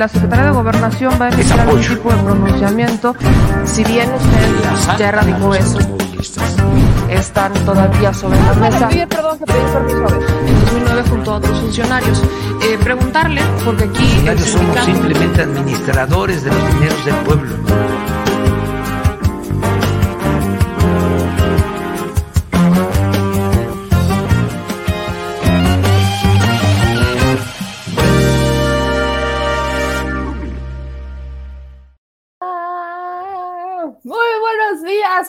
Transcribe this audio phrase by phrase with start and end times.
[0.00, 3.14] la Secretaría de Gobernación va a emitir algún tipo de pronunciamiento,
[3.66, 5.78] si bien usted ya erradicó eso,
[7.10, 8.88] están todavía sobre la mesa.
[8.90, 12.22] En 2009 junto a otros funcionarios.
[12.62, 14.22] Eh, preguntarle, porque aquí...
[14.24, 17.56] Los somos simplemente administradores de los dineros del pueblo.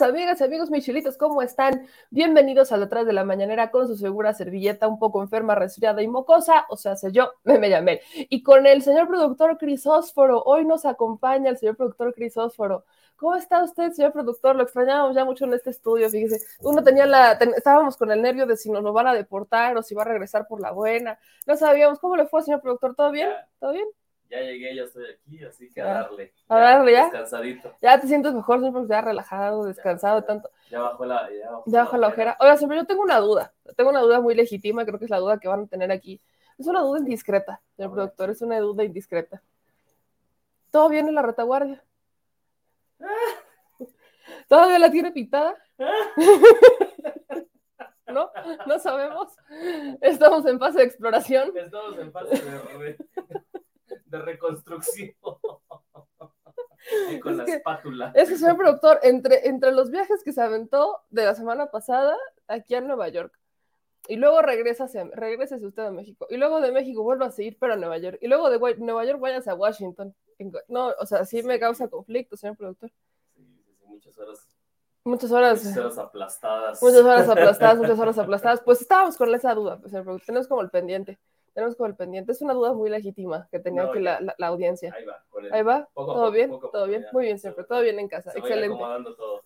[0.02, 1.86] Amigas y amigos michilitos, ¿cómo están?
[2.10, 6.08] Bienvenidos a Detrás de la Mañanera con su segura servilleta un poco enferma, resfriada y
[6.08, 8.00] mocosa, o sea, sé yo, me, me llamé.
[8.14, 12.84] Y con el señor productor Crisósforo, hoy nos acompaña el señor productor Crisósforo.
[13.16, 14.56] ¿Cómo está usted, señor productor?
[14.56, 16.44] Lo extrañábamos ya mucho en este estudio, fíjese.
[16.62, 19.82] Uno tenía la, estábamos con el nervio de si nos lo van a deportar o
[19.82, 21.18] si va a regresar por la buena.
[21.46, 22.00] No sabíamos.
[22.00, 22.96] ¿Cómo le fue, señor productor?
[22.96, 23.30] ¿Todo bien?
[23.60, 23.86] ¿Todo bien?
[24.32, 26.32] Ya llegué, ya estoy aquí, así que a darle.
[26.48, 27.04] A darle ya.
[27.04, 27.76] Descansadito.
[27.82, 30.50] Ya te sientes mejor, siempre ya relajado, descansado, tanto.
[30.70, 31.28] Ya bajó la,
[31.66, 32.38] ya bajó, la, ojera.
[32.40, 35.18] Oiga, siempre yo tengo una duda, tengo una duda muy legítima, creo que es la
[35.18, 36.18] duda que van a tener aquí.
[36.56, 39.42] Es una duda indiscreta, señor productor, es una duda indiscreta.
[40.70, 41.84] ¿Todo bien en la retaguardia?
[44.48, 45.54] ¿Todavía la tiene pintada?
[48.06, 48.30] ¿No?
[48.66, 49.36] No sabemos.
[50.00, 51.52] Estamos en fase de exploración.
[51.54, 52.96] Estamos en fase de
[54.12, 55.14] de reconstrucción.
[57.22, 58.12] con la espátula.
[58.14, 62.16] Es que, señor productor, entre, entre los viajes que se aventó de la semana pasada
[62.46, 63.36] aquí a Nueva York,
[64.08, 67.76] y luego regresa, usted a México, y luego de México vuelve a seguir, pero a
[67.76, 70.14] Nueva York, y luego de Nueva York vayas a Washington.
[70.68, 72.90] No, o sea, sí me causa conflicto, señor productor.
[73.34, 74.48] Sí, sí, muchas horas.
[75.04, 75.64] Muchas horas.
[75.64, 76.82] Muchas horas aplastadas.
[76.82, 78.60] Muchas horas aplastadas, muchas horas aplastadas.
[78.60, 80.26] Pues estábamos con esa duda, pues, señor productor.
[80.26, 81.18] Tenemos como el pendiente
[81.54, 82.32] tenemos como el pendiente.
[82.32, 84.94] Es una duda muy legítima que tenía aquí la, la, audiencia.
[84.96, 85.22] Ahí va.
[85.50, 85.88] Ahí va.
[85.94, 86.50] ¿Todo bien?
[86.50, 87.04] ¿Todo bien?
[87.12, 87.64] Muy bien, siempre.
[87.64, 88.32] Todo bien en casa.
[88.34, 88.82] Excelente.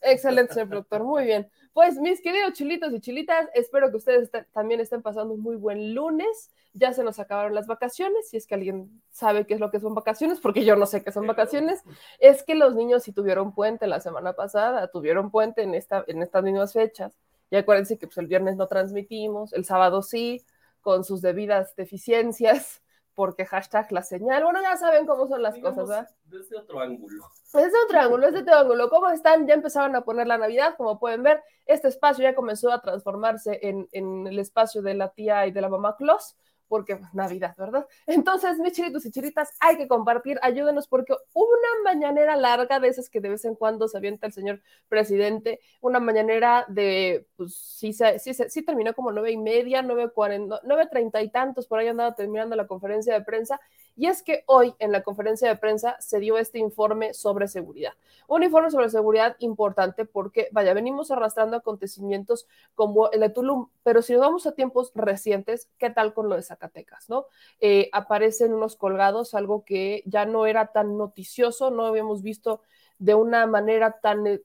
[0.02, 1.04] Excelente, señor productor.
[1.04, 1.50] Muy bien.
[1.72, 5.94] Pues, mis queridos chilitos y chilitas, espero que ustedes también estén pasando un muy buen
[5.94, 6.50] lunes.
[6.72, 8.28] Ya se nos acabaron las vacaciones.
[8.28, 11.02] Si es que alguien sabe qué es lo que son vacaciones, porque yo no sé
[11.02, 11.82] qué son vacaciones,
[12.18, 16.22] es que los niños si tuvieron puente la semana pasada, tuvieron puente en, esta, en
[16.22, 17.12] estas mismas fechas.
[17.50, 20.44] Y acuérdense que pues, el viernes no transmitimos, el sábado sí,
[20.86, 22.80] con sus debidas deficiencias,
[23.12, 24.44] porque hashtag la señal.
[24.44, 26.08] Bueno, ya saben cómo son las cosas, ¿verdad?
[26.26, 27.24] Desde otro ángulo.
[27.52, 28.88] Desde otro ángulo, desde otro ángulo.
[28.88, 29.48] ¿Cómo están?
[29.48, 31.42] Ya empezaron a poner la Navidad, como pueden ver.
[31.64, 35.60] Este espacio ya comenzó a transformarse en, en el espacio de la tía y de
[35.60, 36.36] la mamá Claus
[36.68, 37.86] porque pues, Navidad, ¿verdad?
[38.06, 43.08] Entonces, mis chilitos y chilitas, hay que compartir, ayúdenos, porque una mañanera larga de esas
[43.08, 47.92] que de vez en cuando se avienta el señor presidente, una mañanera de, pues sí,
[47.92, 51.88] sí, sí terminó como nueve y media, nueve cuarenta, nueve treinta y tantos, por ahí
[51.88, 53.60] andaba terminando la conferencia de prensa,
[53.96, 57.94] y es que hoy en la conferencia de prensa se dio este informe sobre seguridad.
[58.28, 64.02] Un informe sobre seguridad importante porque, vaya, venimos arrastrando acontecimientos como el de Tulum, pero
[64.02, 67.08] si nos vamos a tiempos recientes, ¿qué tal con lo de Zacatecas?
[67.08, 67.26] ¿no?
[67.60, 72.60] Eh, aparecen unos colgados, algo que ya no era tan noticioso, no habíamos visto
[72.98, 74.42] de una manera tan, eh,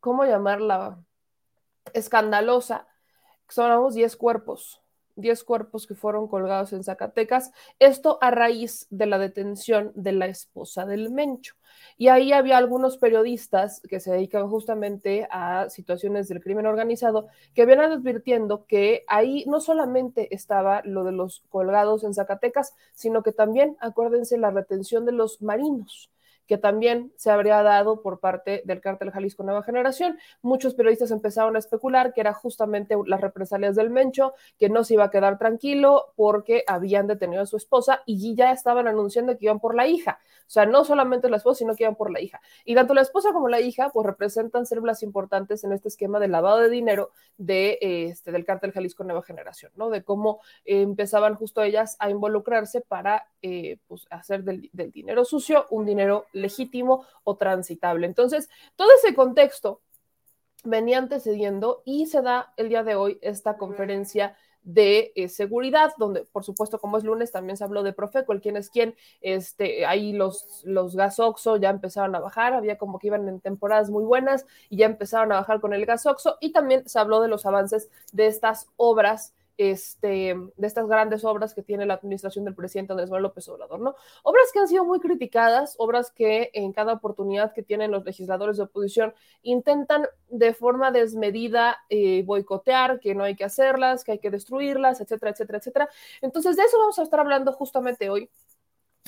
[0.00, 1.02] ¿cómo llamarla?
[1.94, 2.86] Escandalosa.
[3.48, 4.81] Son 10 cuerpos
[5.16, 10.26] 10 cuerpos que fueron colgados en Zacatecas, esto a raíz de la detención de la
[10.26, 11.54] esposa del Mencho.
[11.96, 17.66] Y ahí había algunos periodistas que se dedican justamente a situaciones del crimen organizado que
[17.66, 23.32] vienen advirtiendo que ahí no solamente estaba lo de los colgados en Zacatecas, sino que
[23.32, 26.10] también, acuérdense, la retención de los marinos
[26.46, 30.18] que también se habría dado por parte del cártel Jalisco Nueva Generación.
[30.42, 34.94] Muchos periodistas empezaron a especular que era justamente las represalias del Mencho, que no se
[34.94, 39.46] iba a quedar tranquilo porque habían detenido a su esposa y ya estaban anunciando que
[39.46, 40.18] iban por la hija.
[40.40, 42.40] O sea, no solamente la esposa, sino que iban por la hija.
[42.64, 46.28] Y tanto la esposa como la hija, pues representan células importantes en este esquema de
[46.28, 49.88] lavado de dinero de, este, del cártel Jalisco Nueva Generación, ¿no?
[49.90, 55.24] De cómo eh, empezaban justo ellas a involucrarse para eh, pues, hacer del, del dinero
[55.24, 58.06] sucio un dinero legítimo o transitable.
[58.06, 59.80] Entonces, todo ese contexto
[60.64, 66.24] venía antecediendo y se da el día de hoy esta conferencia de eh, seguridad, donde
[66.24, 69.86] por supuesto como es lunes también se habló de Profeco, el quién es quién, este,
[69.86, 73.90] ahí los, los gas oxo ya empezaron a bajar, había como que iban en temporadas
[73.90, 77.20] muy buenas y ya empezaron a bajar con el gas oxo y también se habló
[77.20, 82.44] de los avances de estas obras este, de estas grandes obras que tiene la administración
[82.44, 83.94] del presidente Andrés Manuel López Obrador, ¿no?
[84.22, 88.56] Obras que han sido muy criticadas, obras que en cada oportunidad que tienen los legisladores
[88.56, 94.18] de oposición intentan de forma desmedida eh, boicotear, que no hay que hacerlas, que hay
[94.18, 95.88] que destruirlas, etcétera, etcétera, etcétera.
[96.20, 98.30] Entonces, de eso vamos a estar hablando justamente hoy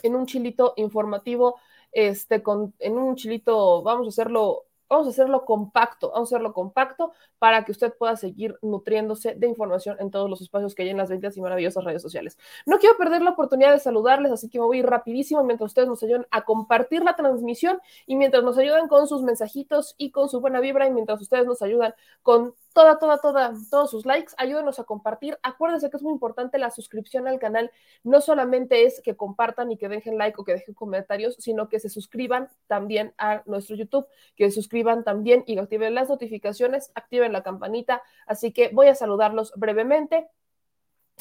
[0.03, 1.59] en un chilito informativo,
[1.93, 2.43] este,
[2.81, 7.65] en un chilito, vamos a hacerlo Vamos a hacerlo compacto, vamos a hacerlo compacto para
[7.65, 11.09] que usted pueda seguir nutriéndose de información en todos los espacios que hay en las
[11.09, 12.39] 20 y maravillosas redes sociales.
[12.67, 16.03] No quiero perder la oportunidad de saludarles, así que me voy rapidísimo mientras ustedes nos
[16.03, 20.41] ayudan a compartir la transmisión y mientras nos ayudan con sus mensajitos y con su
[20.41, 24.79] buena vibra y mientras ustedes nos ayudan con toda, toda, toda, todos sus likes, ayúdenos
[24.79, 25.39] a compartir.
[25.43, 27.71] Acuérdense que es muy importante la suscripción al canal.
[28.03, 31.81] No solamente es que compartan y que dejen like o que dejen comentarios, sino que
[31.81, 34.07] se suscriban también a nuestro YouTube,
[34.37, 38.03] que se suscriban también y activen las notificaciones, activen la campanita.
[38.27, 40.29] Así que voy a saludarlos brevemente.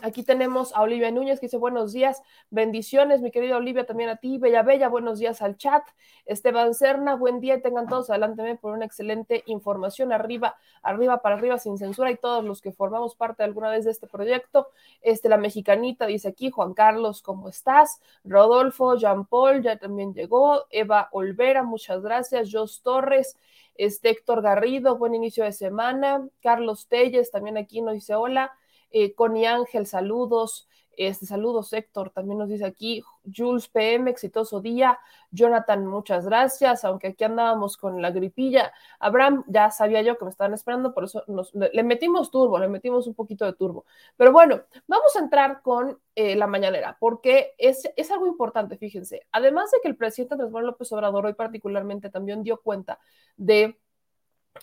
[0.01, 4.17] Aquí tenemos a Olivia Núñez que dice buenos días, bendiciones, mi querida Olivia, también a
[4.17, 5.83] ti, Bella Bella, buenos días al chat.
[6.25, 11.59] Esteban Cerna, buen día, tengan todos adelante por una excelente información, arriba, arriba para arriba,
[11.59, 14.67] sin censura, y todos los que formamos parte alguna vez de este proyecto.
[15.01, 18.01] Este, la mexicanita dice aquí, Juan Carlos, ¿cómo estás?
[18.25, 23.37] Rodolfo, Jean Paul, ya también llegó, Eva Olvera, muchas gracias, Jos Torres,
[23.75, 28.51] este Héctor Garrido, buen inicio de semana, Carlos Telles, también aquí nos dice hola.
[28.93, 30.69] Eh, Connie Ángel, saludos.
[30.95, 33.01] Este, saludos, Héctor, también nos dice aquí,
[33.35, 34.99] Jules PM, exitoso día.
[35.31, 38.71] Jonathan, muchas gracias, aunque aquí andábamos con la gripilla.
[38.99, 42.67] Abraham, ya sabía yo que me estaban esperando, por eso nos, le metimos turbo, le
[42.67, 43.85] metimos un poquito de turbo.
[44.15, 49.25] Pero bueno, vamos a entrar con eh, la mañanera, porque es, es, algo importante, fíjense.
[49.31, 52.99] Además de que el presidente Andrés Manuel López Obrador hoy particularmente también dio cuenta
[53.35, 53.79] de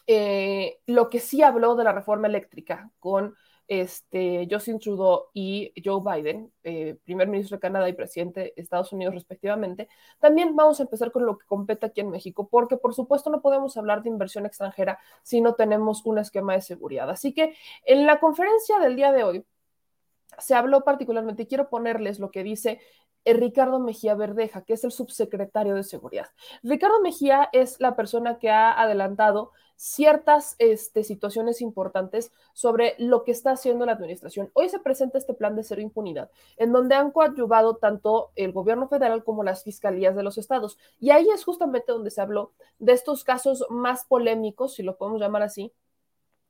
[0.07, 3.35] eh, lo que sí habló de la reforma eléctrica con
[3.71, 8.93] este, Justin Trudeau y Joe Biden, eh, primer ministro de Canadá y presidente de Estados
[8.93, 9.89] Unidos respectivamente,
[10.19, 13.41] también vamos a empezar con lo que compete aquí en México, porque por supuesto no
[13.41, 17.09] podemos hablar de inversión extranjera si no tenemos un esquema de seguridad.
[17.11, 17.55] Así que
[17.87, 19.45] en la conferencia del día de hoy
[20.39, 22.81] se habló particularmente, quiero ponerles lo que dice
[23.25, 26.29] eh, Ricardo Mejía Verdeja, que es el subsecretario de Seguridad.
[26.63, 33.33] Ricardo Mejía es la persona que ha adelantado ciertas este, situaciones importantes sobre lo que
[33.33, 34.51] está haciendo la administración.
[34.53, 38.89] Hoy se presenta este plan de cero impunidad, en donde han coadyuvado tanto el gobierno
[38.89, 40.77] federal como las fiscalías de los estados.
[40.99, 45.19] Y ahí es justamente donde se habló de estos casos más polémicos, si lo podemos
[45.19, 45.73] llamar así,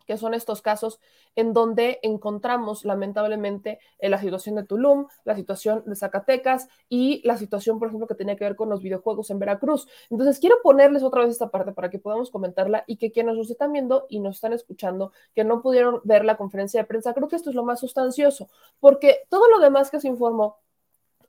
[0.07, 1.01] que son estos casos
[1.37, 7.37] en donde encontramos lamentablemente en la situación de Tulum, la situación de Zacatecas y la
[7.37, 9.87] situación, por ejemplo, que tenía que ver con los videojuegos en Veracruz.
[10.11, 13.51] Entonces, quiero ponerles otra vez esta parte para que podamos comentarla y que quienes nos
[13.51, 17.29] están viendo y nos están escuchando, que no pudieron ver la conferencia de prensa, creo
[17.29, 18.49] que esto es lo más sustancioso,
[18.81, 20.59] porque todo lo demás que se informó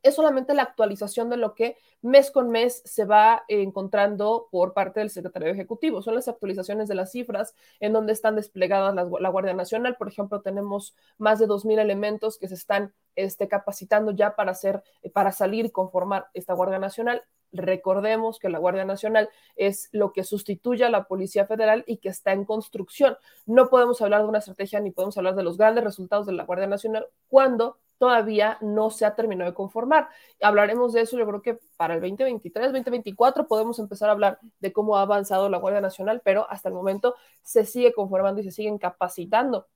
[0.03, 5.00] es solamente la actualización de lo que mes con mes se va encontrando por parte
[5.00, 6.01] del secretario ejecutivo.
[6.01, 9.95] Son las actualizaciones de las cifras en donde están desplegadas la Guardia Nacional.
[9.98, 14.83] Por ejemplo, tenemos más de 2.000 elementos que se están este, capacitando ya para, hacer,
[15.13, 17.24] para salir y conformar esta Guardia Nacional.
[17.54, 22.09] Recordemos que la Guardia Nacional es lo que sustituye a la Policía Federal y que
[22.09, 23.18] está en construcción.
[23.45, 26.45] No podemos hablar de una estrategia ni podemos hablar de los grandes resultados de la
[26.45, 30.09] Guardia Nacional cuando todavía no se ha terminado de conformar.
[30.42, 34.74] Hablaremos de eso, yo creo que para el 2023, 2024 podemos empezar a hablar de
[34.74, 37.13] cómo ha avanzado la Guardia Nacional, pero hasta el momento
[37.44, 39.68] se sigue conformando y se siguen capacitando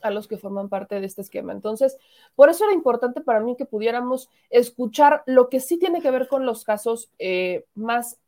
[0.00, 1.52] a los que forman parte de este esquema.
[1.52, 1.98] Entonces,
[2.34, 6.28] por eso era importante para mí que pudiéramos escuchar lo que sí tiene que ver
[6.28, 8.18] con los casos eh, más,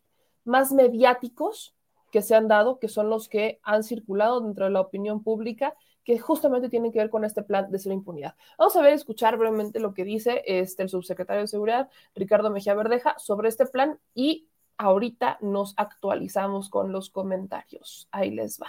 [0.44, 1.74] más mediáticos
[2.10, 5.74] que se han dado, que son los que han circulado dentro de la opinión pública
[6.04, 8.34] que justamente tienen que ver con este plan de cero impunidad.
[8.58, 12.74] Vamos a ver, escuchar brevemente lo que dice este, el subsecretario de Seguridad, Ricardo Mejía
[12.74, 18.08] Verdeja, sobre este plan y ahorita nos actualizamos con los comentarios.
[18.10, 18.68] Ahí les va.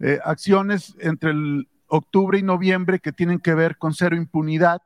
[0.00, 4.80] Eh, acciones entre el octubre y noviembre que tienen que ver con cero impunidad,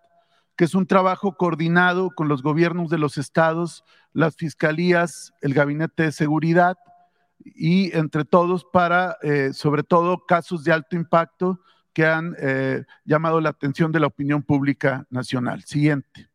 [0.56, 6.04] que es un trabajo coordinado con los gobiernos de los estados, las fiscalías, el gabinete
[6.04, 6.76] de seguridad,
[7.44, 11.60] y entre todos para, eh, sobre todo, casos de alto impacto
[11.92, 15.62] que han eh, llamado la atención de la opinión pública nacional.
[15.64, 16.28] Siguiente.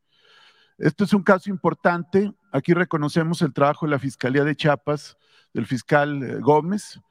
[0.78, 2.32] Esto es un caso importante.
[2.52, 5.18] Aquí reconocemos el trabajo de la Fiscalía de Chiapas,
[5.54, 7.02] del fiscal eh, Gómez.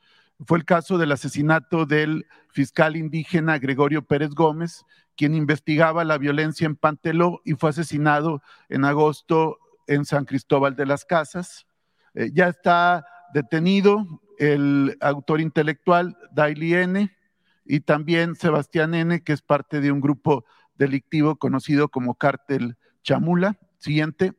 [0.47, 4.85] Fue el caso del asesinato del fiscal indígena Gregorio Pérez Gómez,
[5.17, 10.87] quien investigaba la violencia en Panteló y fue asesinado en agosto en San Cristóbal de
[10.87, 11.67] las Casas.
[12.14, 17.16] ya está detenido el autor intelectual Daily N
[17.64, 20.44] y también Sebastián N, que es parte de un grupo
[20.76, 23.58] delictivo conocido como Cártel Chamula.
[23.78, 24.32] Siguiente.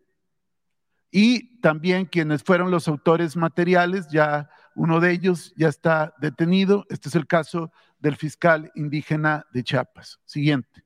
[1.12, 6.86] Y también quienes fueron los autores materiales, ya uno de ellos ya está detenido.
[6.90, 10.20] Este es el caso del fiscal indígena de Chiapas.
[10.26, 10.84] Siguiente.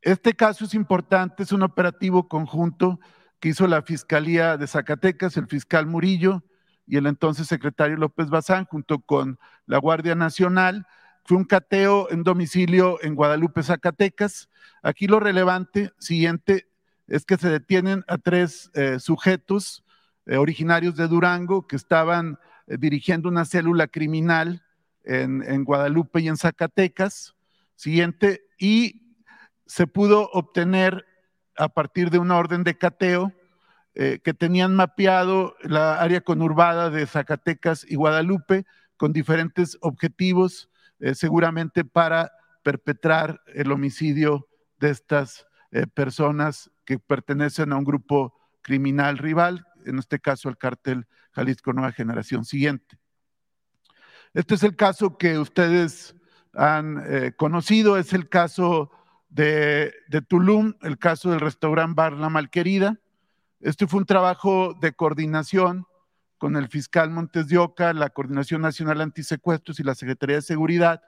[0.00, 3.00] Este caso es importante, es un operativo conjunto
[3.40, 6.44] que hizo la Fiscalía de Zacatecas, el fiscal Murillo
[6.86, 10.86] y el entonces secretario López Bazán, junto con la Guardia Nacional.
[11.24, 14.50] Fue un cateo en domicilio en Guadalupe, Zacatecas.
[14.82, 16.68] Aquí lo relevante siguiente
[17.06, 19.84] es que se detienen a tres eh, sujetos
[20.26, 24.62] eh, originarios de Durango que estaban eh, dirigiendo una célula criminal
[25.04, 27.34] en, en, Guadalupe y en Zacatecas.
[27.76, 29.16] Siguiente, y
[29.66, 31.04] se pudo obtener
[31.56, 33.32] a partir de una orden de cateo
[33.94, 40.68] que tenían mapeado la área conurbada de Zacatecas y Guadalupe con diferentes objetivos,
[41.12, 42.32] seguramente para
[42.64, 44.48] perpetrar el homicidio
[44.80, 45.46] de estas
[45.94, 51.92] personas que pertenecen a un grupo criminal rival, en este caso el cártel Jalisco Nueva
[51.92, 52.98] Generación Siguiente.
[54.32, 56.16] Este es el caso que ustedes
[56.54, 58.90] han eh, conocido, es el caso
[59.28, 62.98] de, de, Tulum, el caso del restaurante Bar La Malquerida.
[63.64, 65.86] Este fue un trabajo de coordinación
[66.36, 71.00] con el fiscal Montes de Oca, la Coordinación Nacional Antisecuestros y la Secretaría de Seguridad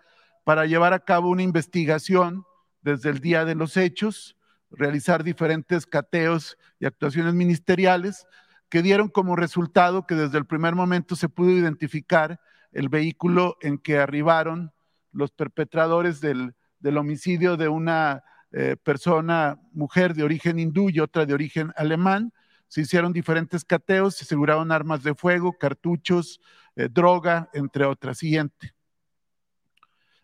[0.42, 2.46] para llevar a cabo una investigación
[2.80, 4.38] desde el día de los hechos
[4.70, 8.26] realizar diferentes cateos y actuaciones ministeriales
[8.70, 12.40] que dieron como resultado que desde el primer momento se pudo identificar
[12.72, 14.72] el vehículo en que arribaron
[15.12, 16.54] los perpetradores del,
[16.96, 22.32] homicidio de una eh, persona, mujer de origen hindú y otra de origen alemán.
[22.68, 26.40] Se hicieron diferentes cateos, se aseguraron armas de fuego, cartuchos,
[26.74, 28.18] eh, droga, entre otras.
[28.18, 28.74] Siguiente.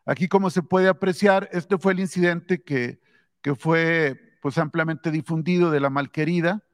[0.05, 3.01] Aquí, como se puede apreciar, este fue el incidente que,
[3.41, 6.65] que fue pues ampliamente difundido de la malquerida.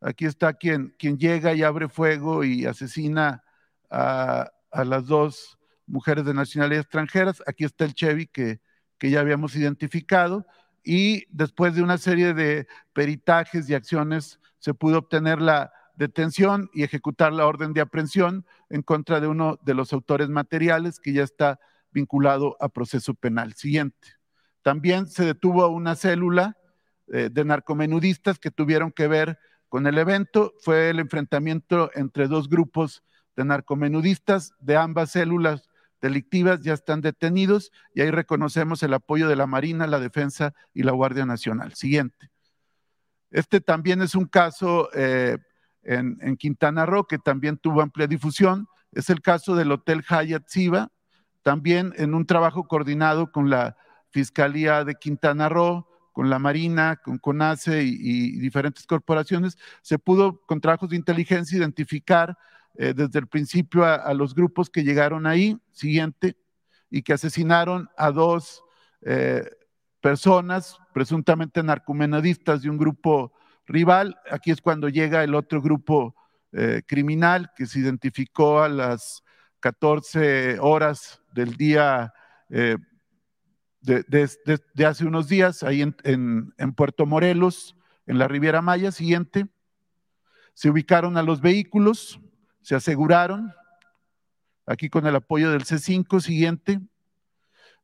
[0.00, 3.42] Aquí está quien, quien llega y abre fuego y asesina
[3.90, 4.52] a,
[4.84, 7.42] las dos mujeres de nacionalidad extranjeras.
[7.46, 8.60] Aquí está el Chevy que,
[8.98, 10.46] que ya habíamos identificado.
[10.84, 16.84] Y después de una serie de peritajes y acciones, se pudo obtener la detención y
[16.84, 21.22] ejecutar la orden de aprehensión en contra de uno de los autores materiales que ya
[21.22, 21.58] está
[21.90, 23.54] vinculado a proceso penal.
[23.54, 24.16] Siguiente.
[24.62, 26.56] También se detuvo a una célula
[27.08, 29.38] eh, de narcomenudistas que tuvieron que ver
[29.68, 30.54] con el evento.
[30.60, 33.02] Fue el enfrentamiento entre dos grupos
[33.34, 35.68] de narcomenudistas de ambas células
[36.00, 40.82] delictivas ya están detenidos y ahí reconocemos el apoyo de la Marina, la Defensa y
[40.82, 41.74] la Guardia Nacional.
[41.74, 42.30] Siguiente.
[43.30, 45.38] Este también es un caso eh,
[45.82, 48.68] en, Quintana Roo que también tuvo amplia difusión.
[48.92, 50.90] Es el caso del Hotel Hyatt Siva,
[51.42, 53.76] también en un trabajo coordinado con la
[54.10, 60.60] Fiscalía de Quintana Roo, con la Marina, con CONACE y, diferentes corporaciones, se pudo con
[60.60, 62.36] trabajos de inteligencia identificar
[62.74, 66.36] eh, desde el principio a, los grupos que llegaron ahí, siguiente,
[66.90, 68.64] y que asesinaron a dos
[69.02, 69.48] eh,
[70.00, 73.32] personas, presuntamente narcomenadistas de un grupo
[73.66, 74.18] rival.
[74.30, 76.14] Aquí es cuando llega el otro grupo
[76.52, 79.22] eh, criminal que se identificó a las
[79.60, 82.12] 14 horas del día
[83.80, 87.76] de, hace unos días, ahí en, Puerto Morelos,
[88.06, 89.46] en la Riviera Maya, siguiente.
[90.54, 92.20] Se ubicaron a los vehículos,
[92.62, 93.52] se aseguraron,
[94.66, 96.80] aquí con el apoyo del C5, siguiente.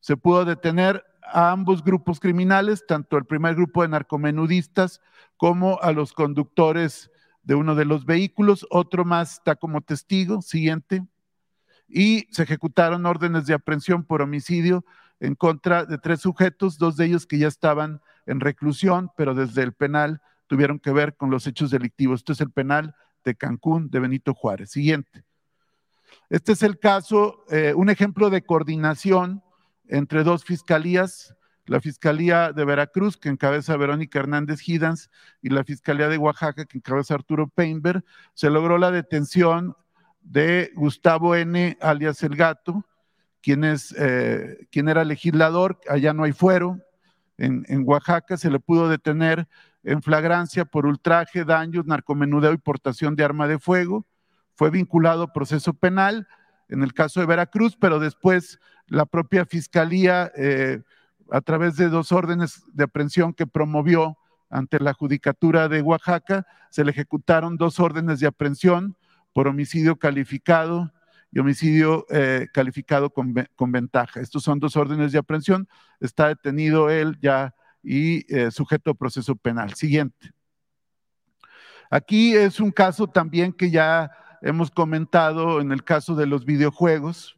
[0.00, 5.00] Se pudo detener a ambos grupos criminales, tanto el primer grupo de narcomenudistas
[5.37, 7.11] como a los conductores
[7.43, 8.66] de uno de los vehículos.
[8.71, 11.04] Otro más está como testigo, siguiente.
[11.88, 14.85] Y se ejecutaron órdenes de aprehensión por homicidio
[15.21, 19.62] en contra de tres sujetos, dos de ellos que ya estaban en reclusión, pero desde
[19.62, 22.21] el penal tuvieron que ver con los hechos delictivos.
[22.21, 24.71] Esto es el penal de Cancún de Benito Juárez.
[24.71, 25.25] Siguiente.
[26.31, 29.43] Este es el caso, eh, un ejemplo de coordinación
[29.88, 31.34] entre dos fiscalías,
[31.66, 35.10] la Fiscalía de Veracruz, que encabeza Verónica Hernández Gidans,
[35.40, 38.04] y la Fiscalía de Oaxaca, que encabeza Arturo Peinberg.
[38.34, 39.74] Se logró la detención
[40.20, 42.84] de Gustavo N., alias El Gato,
[43.42, 46.80] quien, es, eh, quien era legislador, allá no hay fuero,
[47.36, 49.48] en, en, Oaxaca se le pudo detener
[49.82, 54.06] en flagrancia por ultraje, daños, narcomenudeo y portación de arma de fuego,
[54.54, 56.28] fue vinculado a proceso penal
[56.68, 60.82] en el caso de Veracruz, pero después la propia fiscalía, eh,
[61.30, 64.18] a través de dos órdenes de aprehensión que promovió
[64.50, 68.96] ante la Judicatura de Oaxaca, se le ejecutaron dos órdenes de aprehensión
[69.32, 70.92] por homicidio calificado
[71.32, 73.34] y homicidio eh, calificado con,
[73.72, 74.20] ventaja.
[74.20, 75.68] Estos son dos órdenes de aprehensión.
[75.98, 79.74] Está detenido él ya y eh, sujeto a proceso penal.
[79.74, 80.30] Siguiente.
[81.90, 84.10] Aquí es un caso también que ya
[84.42, 87.36] hemos comentado en el caso de los videojuegos.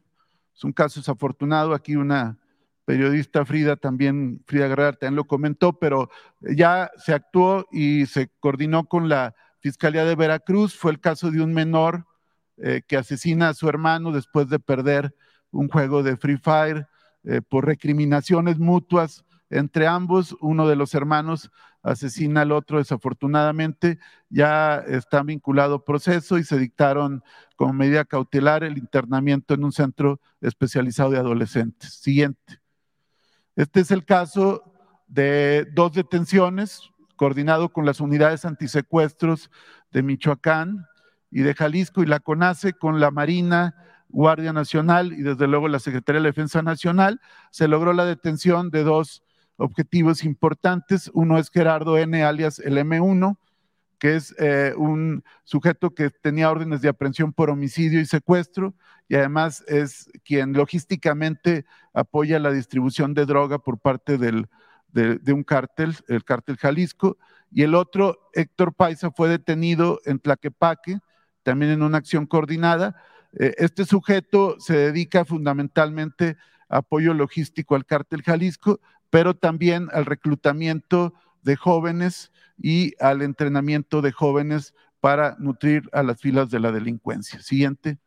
[0.57, 1.75] Es un caso desafortunado.
[1.75, 2.39] Aquí una
[2.83, 6.09] periodista Frida también, Frida Guerrero también lo comentó, pero
[6.41, 10.75] ya se actuó y se coordinó con la Fiscalía de Veracruz.
[10.75, 12.07] Fue el caso de un menor
[12.57, 15.15] eh, que asesina a su hermano después de perder
[15.51, 16.87] un juego de Free Fire
[17.23, 20.35] eh, por recriminaciones mutuas entre ambos.
[20.41, 21.51] Uno de los hermanos
[21.83, 23.99] asesina al otro desafortunadamente.
[24.29, 27.23] Ya está vinculado proceso y se dictaron
[27.55, 31.93] como medida cautelar el internamiento en un centro especializado de adolescentes.
[31.93, 32.59] Siguiente.
[33.55, 34.63] Este es el caso
[35.07, 39.49] de dos detenciones coordinado con las unidades antisecuestros
[39.91, 40.85] de Michoacán
[41.31, 43.75] y de Jalisco y la CONACE con la Marina,
[44.09, 47.19] Guardia Nacional y desde luego la Secretaría de Defensa Nacional,
[47.51, 49.23] se logró la detención de dos
[49.57, 51.11] objetivos importantes.
[51.13, 53.37] Uno es Gerardo N, alias el M1,
[53.99, 58.73] que es eh, un sujeto que tenía órdenes de aprehensión por homicidio y secuestro
[59.09, 64.47] y además es quien logísticamente apoya la distribución de droga por parte del,
[64.91, 67.17] de, un cártel, el cártel Jalisco.
[67.51, 70.99] Y el otro, Héctor Paisa, fue detenido en Tlaquepaque,
[71.43, 73.01] también en una acción coordinada.
[73.39, 76.35] Eh, este sujeto se dedica fundamentalmente
[76.67, 84.01] a apoyo logístico al cártel Jalisco, pero también al reclutamiento de jóvenes y al entrenamiento
[84.01, 87.41] de jóvenes para nutrir a las filas de la delincuencia.
[87.41, 87.97] Siguiente.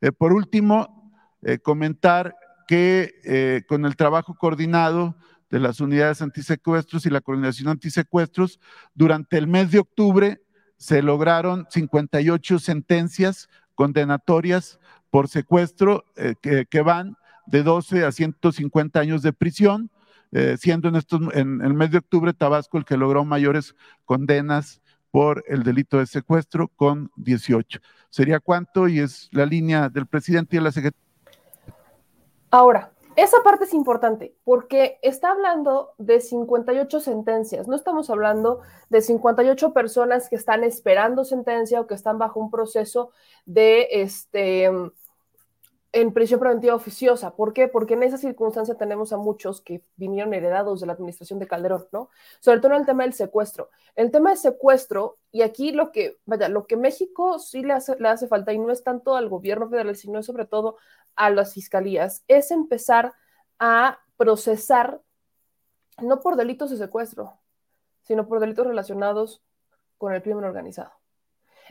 [0.00, 1.12] Eh, por último,
[1.42, 2.36] eh, comentar
[2.68, 5.16] que eh, con el trabajo coordinado
[5.50, 8.60] de las unidades antisecuestros y la coordinación antisecuestros,
[8.94, 10.42] durante el mes de octubre
[10.76, 16.04] se lograron 58 sentencias condenatorias por secuestro
[16.42, 17.16] que, van
[17.46, 19.90] de 12 a 150 años de prisión,
[20.58, 25.44] siendo en, estos, en el mes de octubre Tabasco el que logró mayores condenas por
[25.46, 27.80] el delito de secuestro con 18.
[28.10, 28.88] ¿Sería cuánto?
[28.88, 31.06] Y es la línea del presidente y de la secretaria.
[32.50, 39.00] Ahora, esa parte es importante porque está hablando de 58 sentencias, no estamos hablando de
[39.00, 43.10] 58 personas que están esperando sentencia o que están bajo un proceso
[43.46, 44.70] de este
[45.92, 47.34] en prisión preventiva oficiosa.
[47.34, 47.68] ¿Por qué?
[47.68, 51.88] Porque en esa circunstancia tenemos a muchos que vinieron heredados de la administración de Calderón,
[51.92, 52.10] ¿no?
[52.40, 53.70] Sobre todo en el tema del secuestro.
[53.94, 57.96] El tema del secuestro, y aquí lo que, vaya, lo que México sí le hace,
[57.98, 60.76] le hace falta, y no es tanto al gobierno federal, sino sobre todo
[61.14, 63.14] a las fiscalías, es empezar
[63.58, 65.00] a procesar,
[66.02, 67.38] no por delitos de secuestro,
[68.02, 69.42] sino por delitos relacionados
[69.96, 70.92] con el crimen organizado.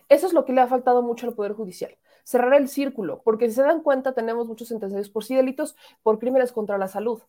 [0.09, 3.47] Eso es lo que le ha faltado mucho al Poder Judicial cerrar el círculo, porque
[3.47, 7.21] si se dan cuenta tenemos muchos sentenciados por sí delitos, por crímenes contra la salud,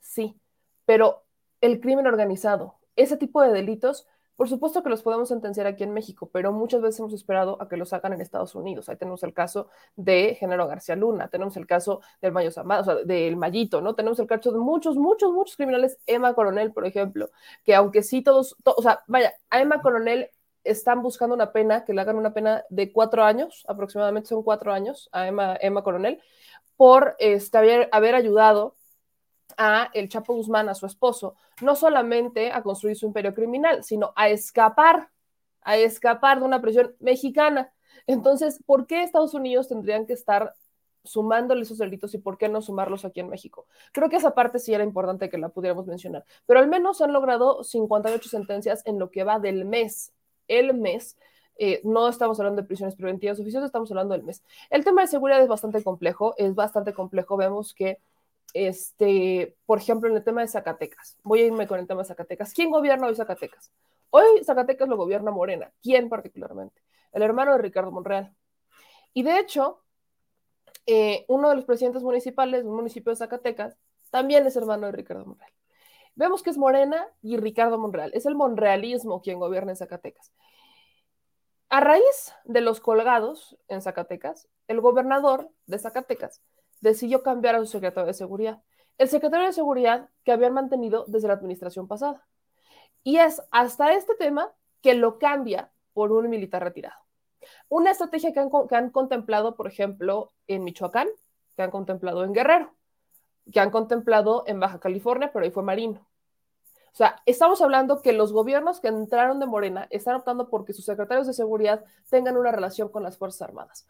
[0.00, 0.40] sí,
[0.86, 1.22] pero
[1.60, 4.06] el crimen organizado, ese tipo de delitos,
[4.38, 7.68] por supuesto que los podemos sentenciar aquí en México, pero muchas veces hemos esperado a
[7.68, 8.88] que los hagan en Estados Unidos.
[8.88, 12.84] Ahí tenemos el caso de Género García Luna, tenemos el caso del Mayo Zambada, o
[12.84, 13.96] sea, del Mayito, ¿no?
[13.96, 17.30] Tenemos el caso de muchos, muchos, muchos criminales, Emma Coronel, por ejemplo,
[17.64, 20.30] que aunque sí todos, o sea, vaya, a Emma Coronel
[20.70, 24.72] están buscando una pena, que le hagan una pena de cuatro años, aproximadamente son cuatro
[24.72, 26.20] años, a Emma, Emma Coronel,
[26.76, 28.76] por este, haber, ayudado
[29.56, 34.12] a el Chapo Guzmán, a su esposo, no solamente a construir su imperio criminal, sino
[34.14, 35.10] a escapar,
[35.62, 37.72] a escapar de una prisión mexicana.
[38.06, 40.54] Entonces, ¿por qué Estados Unidos tendrían que estar
[41.08, 43.66] sumándole esos delitos y por qué no sumarlos aquí en México.
[43.92, 47.12] Creo que esa parte sí era importante que la pudiéramos mencionar, pero al menos han
[47.12, 50.12] logrado 58 sentencias en lo que va del mes
[50.48, 51.16] el mes.
[51.56, 54.42] Eh, no estamos hablando de prisiones preventivas oficiosas, estamos hablando del mes.
[54.70, 57.36] El tema de seguridad es bastante complejo, es bastante complejo.
[57.36, 57.98] Vemos que,
[58.54, 62.08] este, por ejemplo, en el tema de Zacatecas, voy a irme con el tema de
[62.08, 62.52] Zacatecas.
[62.52, 63.72] ¿Quién gobierna hoy Zacatecas?
[64.10, 65.72] Hoy Zacatecas lo gobierna Morena.
[65.82, 66.80] ¿Quién particularmente?
[67.12, 68.34] El hermano de Ricardo Monreal.
[69.12, 69.82] Y de hecho,
[70.86, 73.76] eh, uno de los presidentes municipales del municipio de Zacatecas
[74.10, 75.52] también es hermano de Ricardo Monreal.
[76.18, 78.10] Vemos que es Morena y Ricardo Monreal.
[78.12, 80.32] Es el monrealismo quien gobierna en Zacatecas.
[81.68, 86.42] A raíz de los colgados en Zacatecas, el gobernador de Zacatecas
[86.80, 88.60] decidió cambiar a su secretario de seguridad.
[88.98, 92.26] El secretario de seguridad que habían mantenido desde la administración pasada.
[93.04, 94.50] Y es hasta este tema
[94.82, 97.00] que lo cambia por un militar retirado.
[97.68, 101.06] Una estrategia que han, que han contemplado, por ejemplo, en Michoacán,
[101.54, 102.74] que han contemplado en Guerrero,
[103.52, 106.06] que han contemplado en Baja California, pero ahí fue Marino.
[106.92, 110.84] O sea, estamos hablando que los gobiernos que entraron de Morena están optando porque sus
[110.84, 113.86] secretarios de seguridad tengan una relación con las Fuerzas Armadas,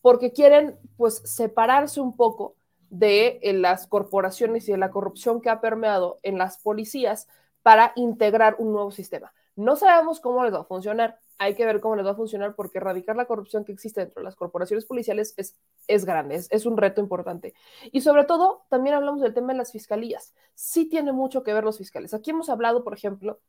[0.00, 2.56] porque quieren pues separarse un poco
[2.90, 7.26] de eh, las corporaciones y de la corrupción que ha permeado en las policías
[7.62, 9.32] para integrar un nuevo sistema.
[9.56, 11.18] No sabemos cómo les va a funcionar.
[11.38, 14.20] Hay que ver cómo les va a funcionar porque erradicar la corrupción que existe dentro
[14.20, 15.56] de las corporaciones policiales es,
[15.88, 17.54] es grande, es, es un reto importante.
[17.90, 20.34] Y sobre todo, también hablamos del tema de las fiscalías.
[20.54, 22.14] Sí tiene mucho que ver los fiscales.
[22.14, 23.40] Aquí hemos hablado, por ejemplo,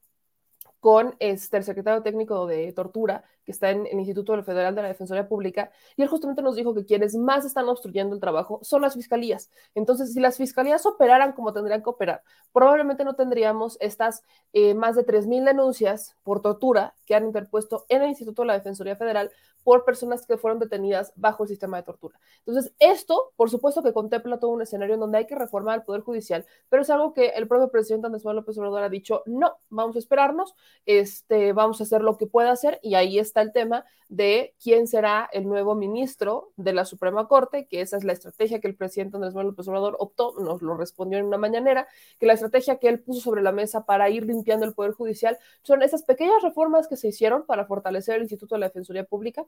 [0.84, 4.90] con este, el secretario técnico de tortura, que está en el Instituto Federal de la
[4.90, 8.82] Defensoría Pública, y él justamente nos dijo que quienes más están obstruyendo el trabajo son
[8.82, 9.50] las fiscalías.
[9.76, 14.98] Entonces, si las fiscalías operaran como tendrían que operar, probablemente no tendríamos estas eh, más
[14.98, 19.32] de 3.000 denuncias por tortura que han interpuesto en el Instituto de la Defensoría Federal
[19.64, 22.20] por personas que fueron detenidas bajo el sistema de tortura.
[22.46, 25.86] Entonces, esto, por supuesto que contempla todo un escenario en donde hay que reformar el
[25.86, 29.24] Poder Judicial, pero es algo que el propio presidente Andrés Manuel López Obrador ha dicho,
[29.26, 30.56] no, vamos a esperarnos,
[30.86, 34.88] este, vamos a hacer lo que pueda hacer, y ahí está el tema de quién
[34.88, 38.76] será el nuevo ministro de la Suprema Corte, que esa es la estrategia que el
[38.76, 41.88] presidente Andrés Manuel López Obrador optó, nos lo respondió en una mañanera,
[42.20, 45.38] que la estrategia que él puso sobre la mesa para ir limpiando el Poder Judicial
[45.64, 49.46] son esas pequeñas reformas que se hicieron para fortalecer el Instituto de la Defensoría Pública,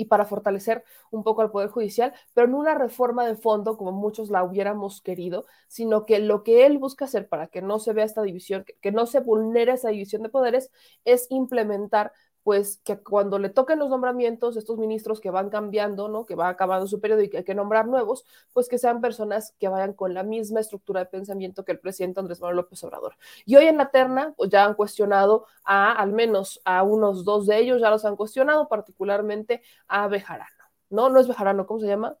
[0.00, 3.92] y para fortalecer un poco al Poder Judicial, pero no una reforma de fondo como
[3.92, 7.92] muchos la hubiéramos querido, sino que lo que él busca hacer para que no se
[7.92, 10.70] vea esta división, que, que no se vulnere esa división de poderes,
[11.04, 16.26] es implementar pues que cuando le toquen los nombramientos, estos ministros que van cambiando, ¿no?
[16.26, 19.54] Que va acabando su periodo y que hay que nombrar nuevos, pues que sean personas
[19.58, 23.16] que vayan con la misma estructura de pensamiento que el presidente Andrés Manuel López Obrador.
[23.44, 27.46] Y hoy en la terna, pues ya han cuestionado a al menos a unos dos
[27.46, 31.10] de ellos, ya los han cuestionado, particularmente a Bejarano, ¿no?
[31.10, 32.16] No es Bejarano, ¿cómo se llama?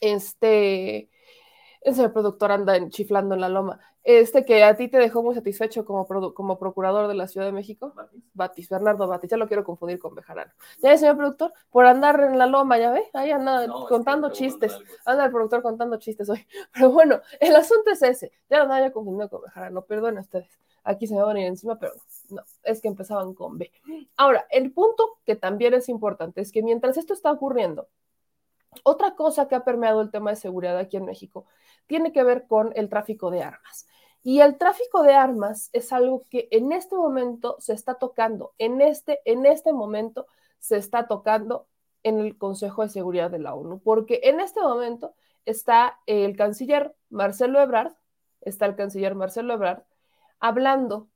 [0.00, 1.08] Este,
[1.84, 3.80] ese productor anda chiflando en la loma.
[4.04, 7.52] Este que a ti te dejó muy satisfecho como, como procurador de la Ciudad de
[7.52, 7.92] México.
[7.94, 8.22] Batis.
[8.34, 10.52] Batis, Bernardo Batis, ya lo quiero confundir con Bejarano.
[10.78, 14.76] Ya señor productor, por andar en la loma, ya ve, ahí anda no, contando chistes.
[15.04, 16.44] Anda el productor contando chistes hoy.
[16.74, 18.32] Pero bueno, el asunto es ese.
[18.50, 20.58] Ya lo andaba confundido con Bejarano, perdón ustedes.
[20.84, 21.92] Aquí se me van a ir encima, pero
[22.30, 23.70] no, no, es que empezaban con B.
[24.16, 27.86] Ahora, el punto que también es importante es que mientras esto está ocurriendo,
[28.84, 31.46] otra cosa que ha permeado el tema de seguridad aquí en México
[31.86, 33.86] tiene que ver con el tráfico de armas.
[34.22, 38.80] Y el tráfico de armas es algo que en este momento se está tocando, en
[38.80, 40.26] este, en este momento
[40.60, 41.66] se está tocando
[42.04, 46.94] en el Consejo de Seguridad de la ONU, porque en este momento está el canciller
[47.10, 47.94] Marcelo Ebrard,
[48.40, 49.82] está el canciller Marcelo Ebrard
[50.38, 51.08] hablando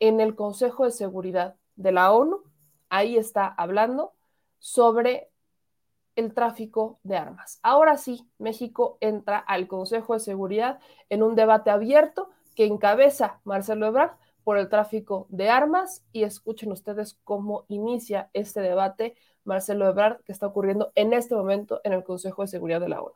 [0.00, 2.42] en el Consejo de Seguridad de la ONU,
[2.88, 4.14] ahí está hablando
[4.58, 5.30] sobre
[6.16, 7.60] el tráfico de armas.
[7.62, 13.86] Ahora sí, México entra al Consejo de Seguridad en un debate abierto que encabeza Marcelo
[13.86, 20.22] Ebrard por el tráfico de armas y escuchen ustedes cómo inicia este debate Marcelo Ebrard
[20.24, 23.14] que está ocurriendo en este momento en el Consejo de Seguridad de la ONU.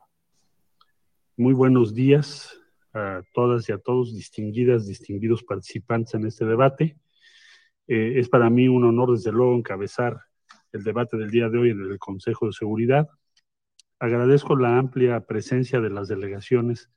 [1.37, 2.57] Muy buenos días
[2.93, 6.97] a todas y a todos, distinguidas, distinguidos participantes en este debate.
[7.87, 10.19] Eh, es para mí un honor, desde luego, encabezar
[10.73, 13.09] el debate del día de hoy en el Consejo de Seguridad.
[13.99, 16.89] Agradezco la amplia presencia de las delegaciones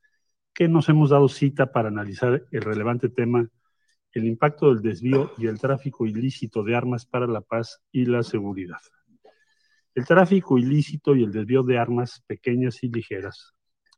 [0.54, 3.48] que nos hemos dado cita para analizar el relevante tema,
[4.12, 8.22] el impacto del desvío y el tráfico ilícito de armas para la paz y la
[8.22, 8.78] seguridad.
[9.94, 13.54] El tráfico ilícito y el desvío de armas pequeñas y ligeras,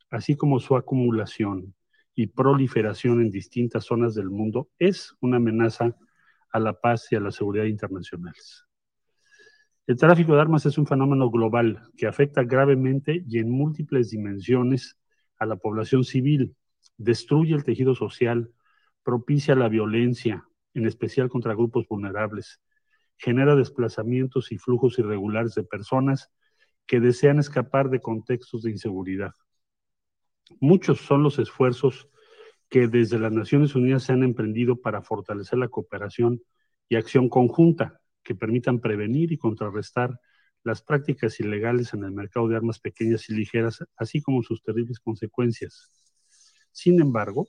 [0.09, 1.75] así como su acumulación
[2.15, 5.95] y proliferación en distintas zonas del mundo, es una amenaza
[6.51, 8.66] a la paz y a la seguridad internacionales.
[9.87, 14.99] El tráfico de armas es un fenómeno global que afecta gravemente y en múltiples dimensiones
[15.39, 16.57] a la población civil,
[16.97, 18.51] destruye el tejido social,
[19.01, 22.59] propicia la violencia, en especial contra grupos vulnerables,
[23.15, 26.33] genera desplazamientos y flujos irregulares de personas
[26.85, 29.31] que desean escapar de contextos de inseguridad.
[30.59, 32.09] Muchos son los esfuerzos
[32.67, 36.41] que desde las Naciones Unidas se han emprendido para fortalecer la cooperación
[36.89, 40.19] y acción conjunta que permitan prevenir y contrarrestar
[40.61, 44.99] las prácticas ilegales en el mercado de armas pequeñas y ligeras, así como sus terribles
[44.99, 45.89] consecuencias.
[46.73, 47.47] Sin embargo,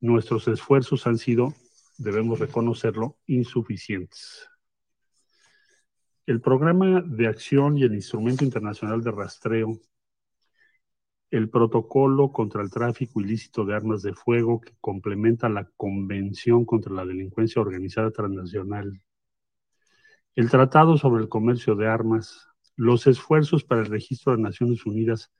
[0.00, 1.52] nuestros esfuerzos han sido,
[1.98, 4.48] debemos reconocerlo, insuficientes.
[6.24, 9.78] El programa de acción y el instrumento internacional de rastreo,
[11.30, 16.94] el protocolo contra el tráfico ilícito de armas de fuego que complementa la Convención contra
[16.94, 19.02] la Delincuencia Organizada Transnacional
[20.40, 25.30] el Tratado sobre el Comercio de Armas, los esfuerzos para el registro de Naciones Unidas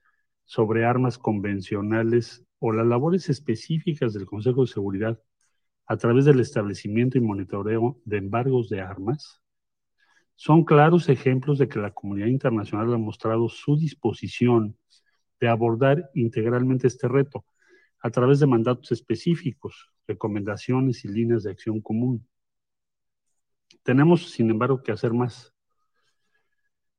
[0.45, 5.19] sobre armas convencionales o las labores específicas del Consejo de Seguridad
[5.87, 9.41] a través del establecimiento y monitoreo de embargos de armas,
[10.35, 14.77] son claros ejemplos de que la comunidad internacional ha mostrado su disposición
[15.41, 17.47] de abordar integralmente este reto
[18.03, 22.27] a través de mandatos específicos, recomendaciones y líneas de acción común
[23.83, 25.53] Tenemos, sin embargo, que hacer más.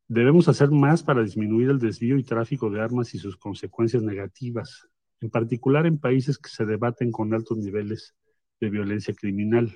[0.07, 4.89] Debemos hacer más para disminuir el desvío y tráfico de armas y sus consecuencias negativas,
[5.21, 8.13] en particular en países que se debaten con altos niveles
[8.59, 9.71] de violencia criminal.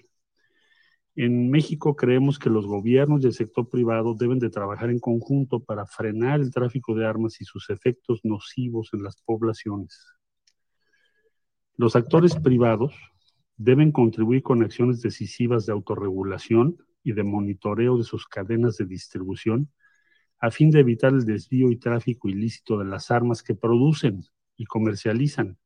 [1.15, 5.63] En México creemos que los gobiernos y el sector privado deben de trabajar en conjunto
[5.63, 10.05] para frenar el tráfico de armas y sus efectos nocivos en las poblaciones.
[11.77, 12.93] Los actores privados
[13.57, 19.69] deben contribuir con acciones decisivas de autorregulación y de monitoreo de sus cadenas de distribución
[20.39, 24.23] a fin de evitar el desvío y tráfico ilícito de las armas que producen
[24.57, 25.57] y comercializan,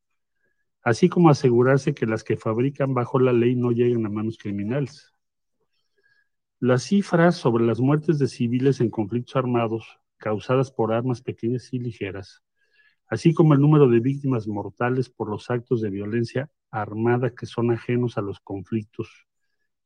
[0.84, 5.14] así como asegurarse que las que fabrican bajo la ley no lleguen a manos criminales.
[6.60, 11.80] Las cifras sobre las muertes de civiles en conflictos armados causadas por armas pequeñas y
[11.80, 12.44] ligeras,
[13.08, 17.72] así como el número de víctimas mortales por los actos de violencia armada que son
[17.72, 19.28] ajenos a los conflictos,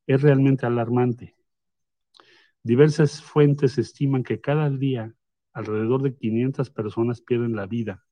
[0.08, 1.36] es realmente alarmante.
[2.62, 5.13] Diversas fuentes estiman que cada día
[5.54, 8.06] alrededor de 500 personas pierden la vida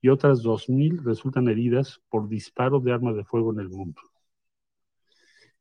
[0.00, 4.00] y otras 2.000 resultan heridas por disparo de arma de fuego en el mundo.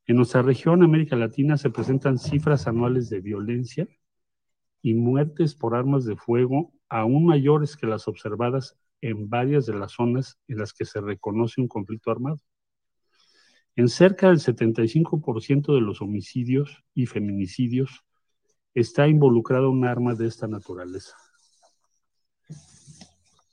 [0.05, 3.87] En nuestra región, América Latina, se presentan cifras anuales de violencia
[4.81, 9.93] y muertes por armas de fuego aún mayores que las observadas en varias de las
[9.93, 12.39] zonas en las que se reconoce un conflicto armado.
[13.75, 18.03] En cerca del 75% de los homicidios y feminicidios
[18.73, 21.15] está involucrado un arma de esta naturaleza.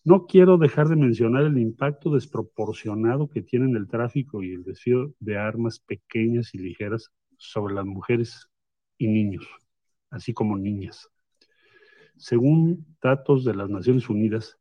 [0.05, 5.13] No quiero dejar de mencionar el impacto desproporcionado que tienen el tráfico y el desvío
[5.19, 8.49] de armas pequeñas y ligeras sobre las mujeres
[8.99, 9.45] y niños,
[10.11, 11.09] así como niñas.
[12.17, 14.59] Según datos de las Naciones Unidas,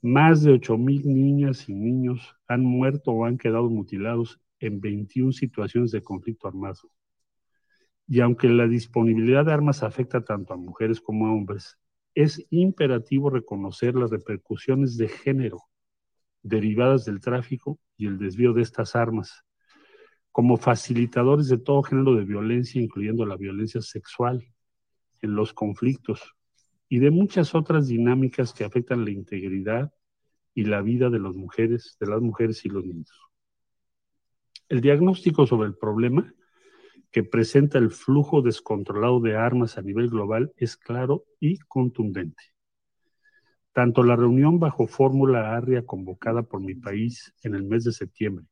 [0.00, 5.90] más de 8.000 niñas y niños han muerto o han quedado mutilados en 21 situaciones
[5.90, 6.90] de conflicto armado.
[8.06, 11.78] Y aunque la disponibilidad de armas afecta tanto a mujeres como a hombres,
[12.14, 15.58] es imperativo reconocer las repercusiones de género
[16.42, 19.44] derivadas del tráfico y el desvío de estas armas,
[20.30, 24.46] como facilitadores de todo género de violencia, incluyendo la violencia sexual,
[25.20, 26.37] en los conflictos
[26.88, 29.92] y de muchas otras dinámicas que afectan la integridad
[30.54, 33.12] y la vida de las mujeres, de las mujeres y los niños.
[34.68, 36.34] El diagnóstico sobre el problema
[37.10, 42.42] que presenta el flujo descontrolado de armas a nivel global es claro y contundente.
[43.72, 48.46] Tanto la reunión bajo fórmula ARIA convocada por mi país en el mes de septiembre,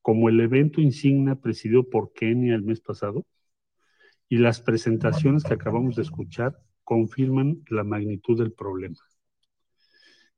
[0.00, 3.24] como el evento insignia presidido por Kenia el mes pasado,
[4.28, 8.96] y las presentaciones que acabamos de escuchar confirman la magnitud del problema.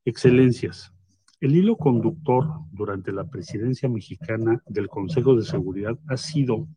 [0.03, 0.91] Excelencias,
[1.39, 6.67] el hilo conductor durante la presidencia mexicana del Consejo de Seguridad ha sido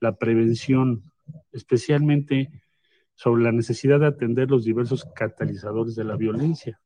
[0.00, 1.10] la prevención,
[1.50, 2.62] especialmente
[3.14, 6.78] sobre la necesidad de atender los diversos catalizadores de la violencia.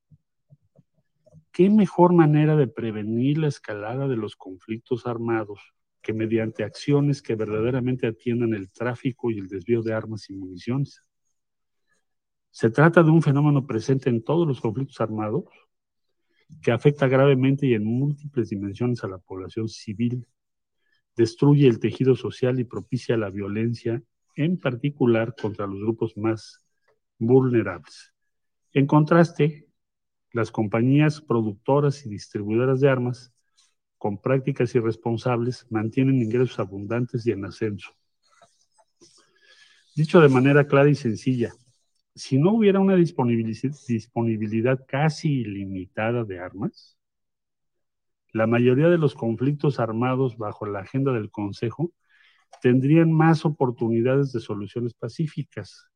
[1.51, 5.61] ¿Qué mejor manera de prevenir la escalada de los conflictos armados
[6.01, 11.03] que mediante acciones que verdaderamente atiendan el tráfico y el desvío de armas y municiones?
[12.55, 15.43] Se trata de un fenómeno presente en todos los conflictos armados
[16.63, 20.25] que afecta gravemente y en múltiples dimensiones a la población civil
[21.17, 24.01] destruye el tejido social y propicia la violencia,
[24.37, 26.65] en particular contra los grupos más
[27.19, 28.15] vulnerables.
[28.73, 29.67] En contraste,
[30.31, 33.35] las compañías productoras y distribuidoras de armas,
[33.99, 37.91] con prácticas irresponsables, mantienen ingresos abundantes y en ascenso.
[39.97, 41.53] Dicho de manera clara y sencilla,
[42.15, 46.97] si no hubiera una disponibilidad casi ilimitada de armas,
[48.33, 51.93] la mayoría de los conflictos armados bajo la agenda del Consejo
[52.61, 55.89] tendrían más oportunidades de soluciones pacíficas.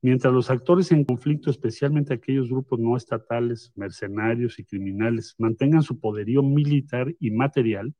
[0.00, 5.98] Mientras los actores en conflicto, especialmente aquellos grupos no estatales, mercenarios y criminales, mantengan su
[5.98, 7.94] poderío militar y material,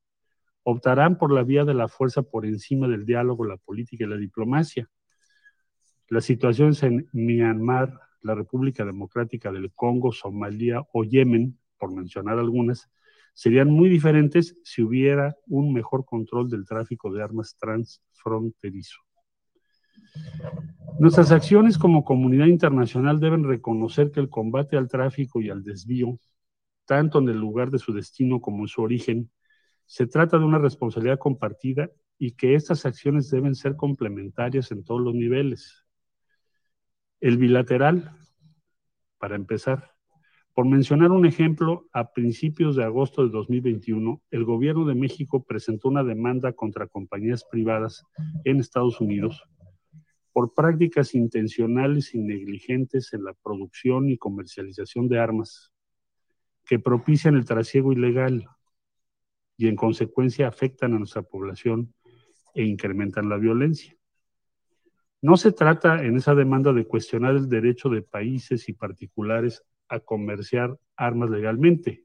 [0.64, 4.16] optarán por la vía de la fuerza por encima del diálogo, la política y la
[4.16, 4.90] diplomacia.
[6.08, 12.90] Las situaciones en Myanmar, la República Democrática del Congo, Somalia o Yemen, por mencionar algunas,
[13.34, 19.00] serían muy diferentes si hubiera un mejor control del tráfico de armas transfronterizo.
[20.98, 26.18] Nuestras acciones como comunidad internacional deben reconocer que el combate al tráfico y al desvío,
[26.86, 29.30] tanto en el lugar de su destino como en su origen,
[29.86, 35.00] se trata de una responsabilidad compartida y que estas acciones deben ser complementarias en todos
[35.00, 35.84] los niveles.
[37.24, 38.10] El bilateral,
[39.18, 39.94] para empezar,
[40.52, 45.88] Por mencionar un ejemplo, a principios de agosto de 2021, el gobierno de México presentó
[45.88, 48.04] una demanda contra compañías privadas
[48.44, 49.42] en Estados Unidos
[50.34, 55.72] por prácticas intencionales y negligentes en la producción y comercialización de armas
[56.66, 58.46] que propician el trasiego ilegal
[59.56, 61.94] y en consecuencia afectan a nuestra población
[62.54, 63.96] e incrementan la violencia.
[65.24, 69.98] No se trata en esa demanda de cuestionar el derecho de países y particulares a
[70.00, 72.04] comerciar armas legalmente,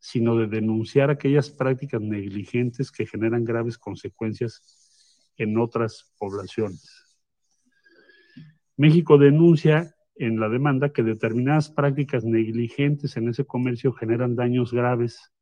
[0.00, 7.04] sino de denunciar aquellas prácticas negligentes que generan graves consecuencias en otras poblaciones.
[8.76, 15.32] México denuncia en la demanda que determinadas prácticas negligentes en ese comercio generan daños graves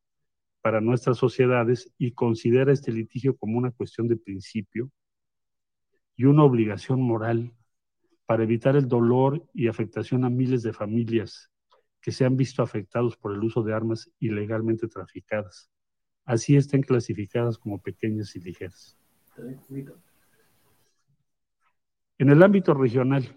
[0.60, 4.90] para nuestras sociedades y considera este litigio como una cuestión de principio
[6.16, 7.52] y una obligación moral
[8.24, 11.50] para evitar el dolor y afectación a miles de familias
[12.00, 15.70] que se han visto afectados por el uso de armas ilegalmente traficadas.
[16.24, 18.98] Así estén clasificadas como pequeñas y ligeras.
[22.18, 23.34] En el ámbito regional,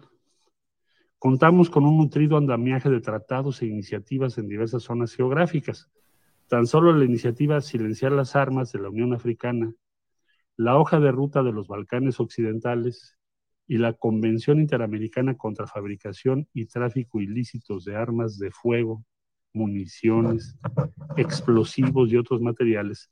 [1.17, 5.89] contamos con un nutrido andamiaje de tratados e iniciativas en diversas zonas geográficas.
[6.47, 9.73] Tan solo la iniciativa Silenciar las Armas de la Unión Africana,
[10.59, 13.17] la hoja de ruta de los Balcanes Occidentales
[13.65, 19.05] y la Convención Interamericana contra Fabricación y Tráfico Ilícitos de Armas de Fuego,
[19.53, 20.57] Municiones,
[21.15, 23.09] Explosivos y otros materiales,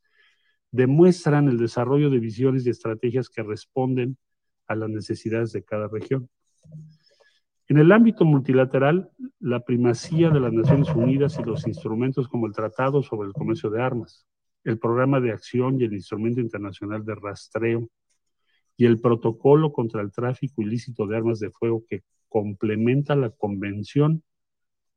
[0.71, 4.17] demuestran el desarrollo de visiones y estrategias que responden
[4.67, 6.27] a las necesidades de cada región.
[7.69, 12.51] En el ámbito multilateral, la primacía de las Naciones Unidas y los instrumentos como el
[12.51, 14.27] Tratado sobre el Comercio de Armas,
[14.67, 17.89] el Programa de Acción y el Instrumento Internacional de Rastreo
[18.75, 24.23] y el protocolo contra el tráfico ilícito de armas de fuego que complementa la Convención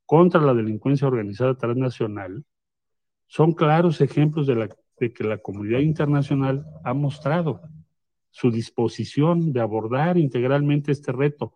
[0.06, 2.44] contra la Delincuencia Organizada Transnacional,
[3.28, 7.60] son claros ejemplos de, de que la comunidad internacional ha mostrado
[8.30, 11.54] su disposición de abordar integralmente este reto,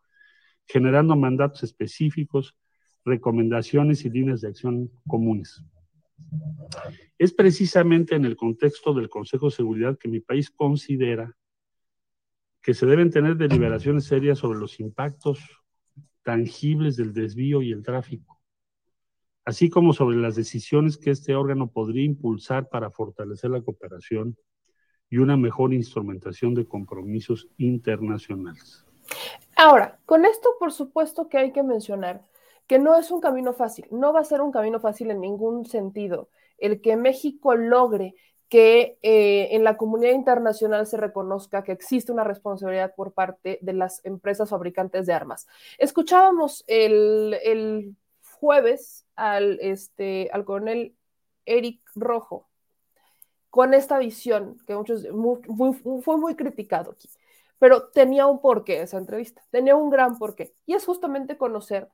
[0.69, 2.57] generando mandatos específicos,
[3.05, 5.65] recomendaciones y líneas de acción comunes.
[7.19, 11.37] Es precisamente en el contexto del Consejo de Seguridad que mi país considera
[12.61, 15.39] que se deben tener deliberaciones serias sobre los impactos
[16.23, 18.41] tangibles del desvío y el tráfico,
[19.45, 24.37] así como sobre las decisiones que este órgano podría impulsar para fortalecer la cooperación
[25.11, 28.87] y una mejor instrumentación de compromisos internacionales.
[29.57, 32.25] Ahora, con esto por supuesto que hay que mencionar
[32.67, 35.67] que no es un camino fácil, no va a ser un camino fácil en ningún
[35.67, 38.15] sentido el que México logre
[38.49, 43.73] que eh, en la comunidad internacional se reconozca que existe una responsabilidad por parte de
[43.73, 45.47] las empresas fabricantes de armas.
[45.79, 47.97] Escuchábamos el,
[48.39, 50.95] jueves al, este, al coronel
[51.47, 52.49] Eric Rojo
[53.51, 55.07] con esta visión que muchos
[56.03, 57.09] fue muy criticado aquí,
[57.59, 61.89] pero tenía un porqué esa entrevista, tenía un gran porqué y es justamente conocer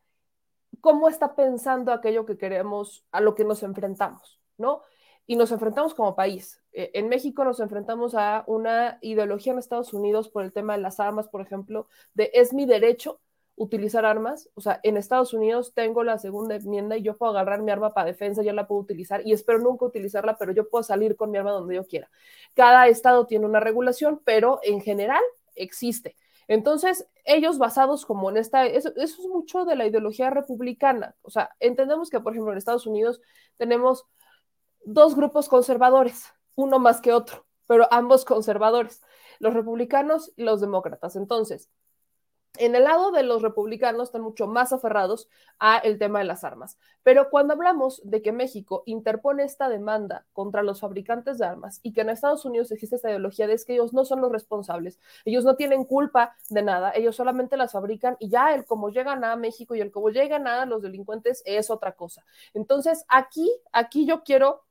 [0.80, 4.82] cómo está pensando aquello que queremos, a lo que nos enfrentamos, ¿no?
[5.30, 6.60] y nos enfrentamos como país.
[6.72, 10.82] Eh, en México nos enfrentamos a una ideología en Estados Unidos por el tema de
[10.82, 13.20] las armas, por ejemplo, de es mi derecho
[13.54, 14.50] utilizar armas.
[14.54, 17.94] O sea, en Estados Unidos tengo la segunda enmienda y yo puedo agarrar mi arma
[17.94, 21.30] para defensa, yo la puedo utilizar y espero nunca utilizarla, pero yo puedo salir con
[21.30, 22.10] mi arma donde yo quiera.
[22.54, 25.22] Cada estado tiene una regulación, pero en general
[25.54, 26.16] existe.
[26.50, 31.14] Entonces, ellos basados como en esta, eso, eso, es mucho de la ideología republicana.
[31.22, 33.20] O sea, entendemos que, por ejemplo, en Estados Unidos
[33.56, 34.04] tenemos
[34.84, 36.24] dos grupos conservadores,
[36.56, 39.00] uno más que otro, pero ambos conservadores,
[39.38, 41.14] los republicanos y los demócratas.
[41.14, 41.70] Entonces,
[42.58, 46.42] en el lado de los republicanos están mucho más aferrados a el tema de las
[46.42, 46.78] armas.
[47.02, 51.92] Pero cuando hablamos de que México interpone esta demanda contra los fabricantes de armas y
[51.92, 55.44] que en Estados Unidos existe esta ideología de que ellos no son los responsables, ellos
[55.44, 59.36] no tienen culpa de nada, ellos solamente las fabrican y ya el cómo llegan a
[59.36, 62.24] México y el cómo llegan a los delincuentes es otra cosa.
[62.54, 64.64] Entonces, aquí, aquí yo quiero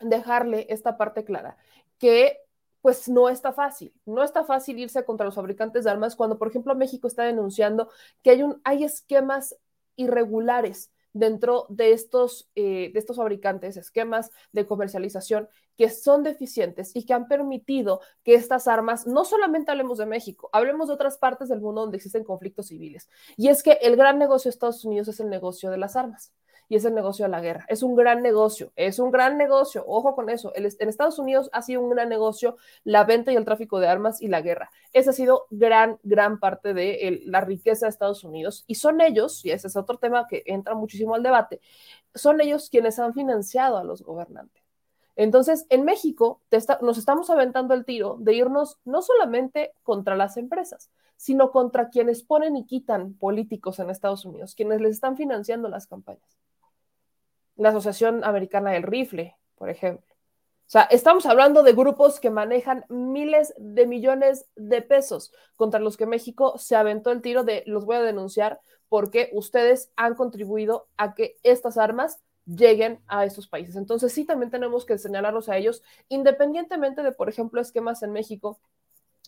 [0.00, 1.56] dejarle esta parte clara,
[1.98, 2.38] que
[2.80, 6.48] pues no está fácil, no está fácil irse contra los fabricantes de armas cuando, por
[6.48, 7.90] ejemplo, México está denunciando
[8.22, 9.56] que hay, un, hay esquemas
[9.96, 17.04] irregulares dentro de estos, eh, de estos fabricantes, esquemas de comercialización que son deficientes y
[17.04, 21.48] que han permitido que estas armas, no solamente hablemos de México, hablemos de otras partes
[21.48, 23.08] del mundo donde existen conflictos civiles.
[23.36, 26.32] Y es que el gran negocio de Estados Unidos es el negocio de las armas
[26.70, 27.66] y es el negocio de la guerra.
[27.68, 30.52] Es un gran negocio, es un gran negocio, ojo con eso.
[30.54, 34.22] en Estados Unidos ha sido un gran negocio la venta y el tráfico de armas
[34.22, 34.70] y la guerra.
[34.92, 39.44] Esa ha sido gran, gran parte de la riqueza de Estados Unidos y son ellos,
[39.44, 41.60] y ese es otro tema que entra muchísimo al debate,
[42.14, 44.62] son ellos quienes han financiado a los gobernantes.
[45.16, 46.40] Entonces, en México
[46.82, 52.22] nos estamos aventando el tiro de irnos no solamente contra las empresas, sino contra quienes
[52.22, 56.39] ponen y quitan políticos en Estados Unidos, quienes les están financiando las campañas.
[57.60, 60.06] La Asociación Americana del Rifle, por ejemplo.
[60.10, 65.98] O sea, estamos hablando de grupos que manejan miles de millones de pesos contra los
[65.98, 70.88] que México se aventó el tiro de los voy a denunciar porque ustedes han contribuido
[70.96, 73.76] a que estas armas lleguen a estos países.
[73.76, 78.58] Entonces sí, también tenemos que señalarlos a ellos, independientemente de, por ejemplo, esquemas en México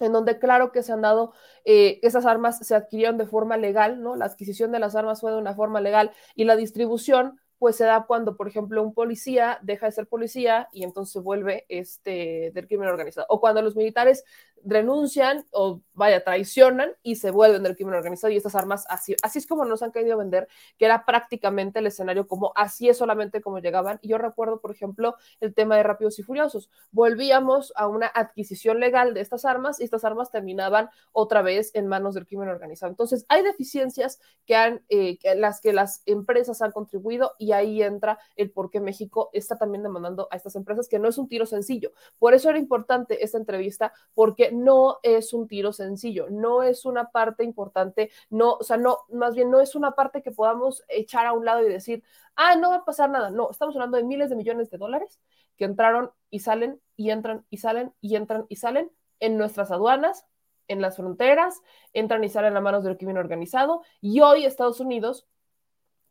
[0.01, 1.35] en donde claro que se han dado,
[1.66, 4.16] eh, esas armas se adquirieron de forma legal, ¿no?
[4.16, 7.85] La adquisición de las armas fue de una forma legal y la distribución pues se
[7.85, 12.67] da cuando, por ejemplo, un policía deja de ser policía y entonces vuelve este, del
[12.67, 13.25] crimen organizado.
[13.31, 14.25] O cuando los militares
[14.65, 19.39] renuncian o vaya, traicionan y se vuelven del crimen organizado y estas armas así, así
[19.39, 20.49] es como nos han querido vender,
[20.79, 23.99] que era prácticamente el escenario como así es solamente como llegaban.
[24.03, 26.71] Y yo recuerdo, por ejemplo, el tema de Rápidos y Furiosos.
[26.91, 31.87] Volvíamos a una adquisición legal de estas armas y estas armas terminaban otra vez en
[31.87, 32.91] manos del crimen organizado.
[32.91, 38.19] Entonces, hay deficiencias que han, eh, las que las empresas han contribuido y ahí entra
[38.37, 41.47] el por qué México está también demandando a estas empresas, que no es un tiro
[41.47, 41.93] sencillo.
[42.19, 47.11] Por eso era importante esta entrevista, porque no es un tiro sencillo, no es una
[47.11, 51.26] parte importante, no, o sea, no, más bien no es una parte que podamos echar
[51.26, 52.03] a un lado y decir,
[52.36, 53.30] ah, no va a pasar nada.
[53.30, 55.20] No, estamos hablando de miles de millones de dólares
[55.57, 58.90] que entraron y salen y entran y salen y entran y salen
[59.20, 60.26] en nuestras aduanas,
[60.68, 61.61] en las fronteras,
[61.92, 65.26] entran y salen a manos del crimen organizado y hoy Estados Unidos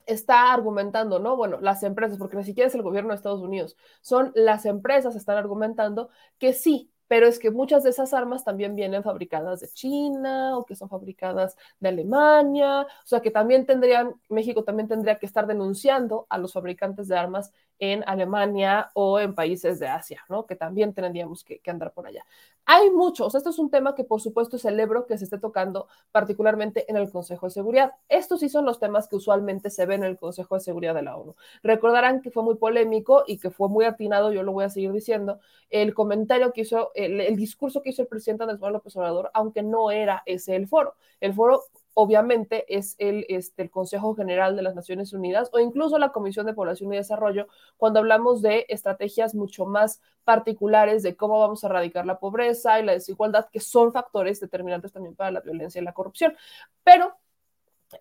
[0.06, 1.36] está argumentando, ¿no?
[1.36, 5.16] Bueno, las empresas, porque ni siquiera es el gobierno de Estados Unidos, son las empresas
[5.16, 9.68] están argumentando que sí, pero es que muchas de esas armas también vienen fabricadas de
[9.68, 15.20] China o que son fabricadas de Alemania, o sea que también tendrían, México también tendría
[15.20, 17.52] que estar denunciando a los fabricantes de armas
[17.82, 20.46] en Alemania o en países de Asia, ¿no?
[20.46, 22.24] Que también tendríamos que, andar por allá.
[22.66, 26.90] Hay muchos, esto es un tema que por supuesto celebro que se esté tocando particularmente
[26.90, 27.94] en el Consejo de Seguridad.
[28.08, 31.02] Estos sí son los temas que usualmente se ven en el Consejo de Seguridad de
[31.02, 31.36] la ONU.
[31.64, 34.92] Recordarán que fue muy polémico y que fue muy atinado, yo lo voy a seguir
[34.92, 35.40] diciendo,
[35.72, 39.32] el comentario que hizo, el, el discurso que hizo el presidente Andrés Manuel López Obrador,
[39.34, 40.94] aunque no era ese el foro.
[41.20, 41.64] El foro
[41.94, 46.46] obviamente es el, este, el Consejo General de las Naciones Unidas o incluso la Comisión
[46.46, 51.68] de Población y Desarrollo cuando hablamos de estrategias mucho más particulares de cómo vamos a
[51.68, 55.86] erradicar la pobreza y la desigualdad, que son factores determinantes también para la violencia y
[55.86, 56.36] la corrupción.
[56.84, 57.16] Pero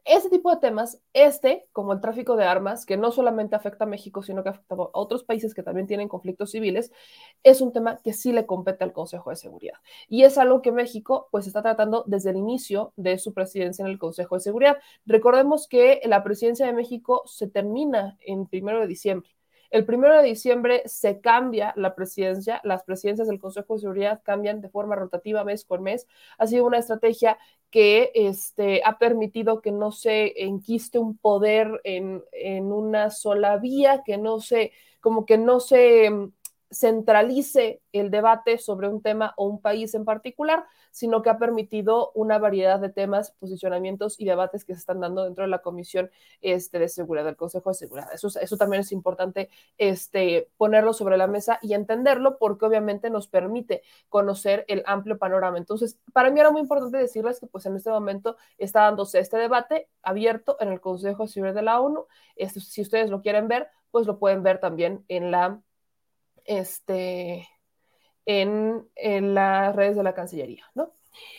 [0.05, 3.88] ese tipo de temas, este, como el tráfico de armas, que no solamente afecta a
[3.88, 6.93] México, sino que ha afectado a otros países que también tienen conflictos civiles,
[7.43, 9.78] es un tema que sí le compete al Consejo de Seguridad.
[10.09, 13.91] Y es algo que México pues está tratando desde el inicio de su presidencia en
[13.91, 14.78] el Consejo de Seguridad.
[15.07, 19.39] Recordemos que la presidencia de México se termina en primero de diciembre.
[19.71, 24.61] El primero de diciembre se cambia la presidencia, las presidencias del Consejo de Seguridad cambian
[24.61, 26.07] de forma rotativa mes con mes.
[26.39, 27.39] Ha sido una estrategia
[27.71, 34.03] que este, ha permitido que no se enquiste un poder en, en una sola vía,
[34.05, 36.33] que no se, como que no se mm,
[36.71, 42.12] centralice el debate sobre un tema o un país en particular, sino que ha permitido
[42.14, 46.11] una variedad de temas, posicionamientos y debates que se están dando dentro de la Comisión
[46.41, 48.09] este, de Seguridad, del Consejo de Seguridad.
[48.12, 53.83] Eso, también es importante este, ponerlo sobre la mesa y entenderlo porque obviamente nos permite
[54.09, 55.59] conocer el amplio panorama.
[55.59, 59.39] Entonces, para mí era muy importante decirles que pues en este momento está dándose este
[59.39, 62.07] debate abierto en el Consejo de Seguridad de la ONU.
[62.37, 65.61] Este, si ustedes lo quieren ver, pues lo pueden ver también en la
[66.51, 67.49] este,
[68.27, 70.95] en, en las redes de la Cancillería, ¿no?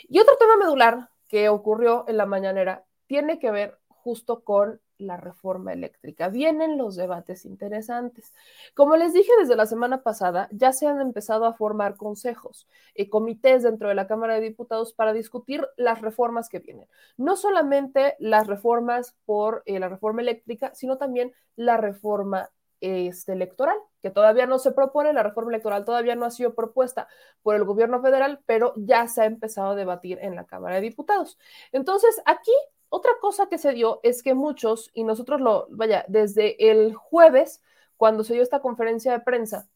[0.07, 5.17] Y otro tema medular que ocurrió en la mañanera tiene que ver justo con la
[5.17, 6.29] reforma eléctrica.
[6.29, 8.33] Vienen los debates interesantes.
[8.73, 13.09] Como les dije desde la semana pasada, ya se han empezado a formar consejos y
[13.09, 16.87] comités dentro de la Cámara de Diputados para discutir las reformas que vienen.
[17.17, 22.49] No solamente las reformas por eh, la reforma eléctrica, sino también la reforma
[22.81, 27.07] este, electoral, que todavía no se propone, la reforma electoral todavía no ha sido propuesta
[27.43, 30.81] por el gobierno federal, pero ya se ha empezado a debatir en la Cámara de
[30.81, 31.37] Diputados.
[31.71, 32.51] Entonces, aquí
[32.89, 37.61] otra cosa que se dio es que muchos, y nosotros lo, vaya, desde el jueves,
[37.95, 39.69] cuando se dio esta conferencia de prensa,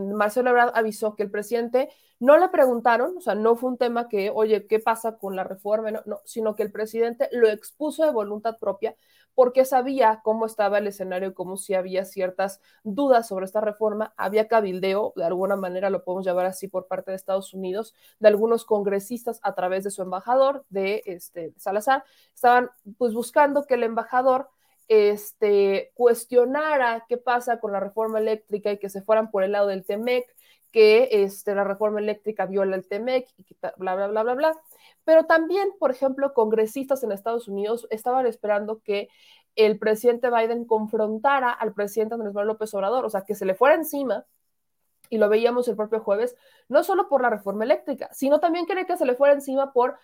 [0.00, 1.88] Marcelo Ebrard avisó que el presidente
[2.20, 5.42] no le preguntaron, o sea, no fue un tema que, oye, ¿qué pasa con la
[5.42, 5.90] reforma?
[5.90, 8.94] No, no, sino que el presidente lo expuso de voluntad propia
[9.34, 14.48] porque sabía cómo estaba el escenario, como si había ciertas dudas sobre esta reforma, había
[14.48, 18.64] cabildeo, de alguna manera lo podemos llamar así por parte de Estados Unidos, de algunos
[18.64, 22.04] congresistas a través de su embajador, de este, Salazar,
[22.34, 24.48] estaban pues buscando que el embajador
[24.88, 29.68] este, cuestionara qué pasa con la reforma eléctrica y que se fueran por el lado
[29.68, 30.26] del TEMEC,
[30.72, 34.62] que este, la reforma eléctrica viola el TEMEC y que bla, bla, bla, bla, bla.
[35.04, 39.08] Pero también, por ejemplo, congresistas en Estados Unidos estaban esperando que
[39.54, 43.54] el presidente Biden confrontara al presidente Andrés Manuel López Obrador, o sea, que se le
[43.54, 44.24] fuera encima,
[45.10, 46.36] y lo veíamos el propio jueves,
[46.68, 49.98] no solo por la reforma eléctrica, sino también quería que se le fuera encima por,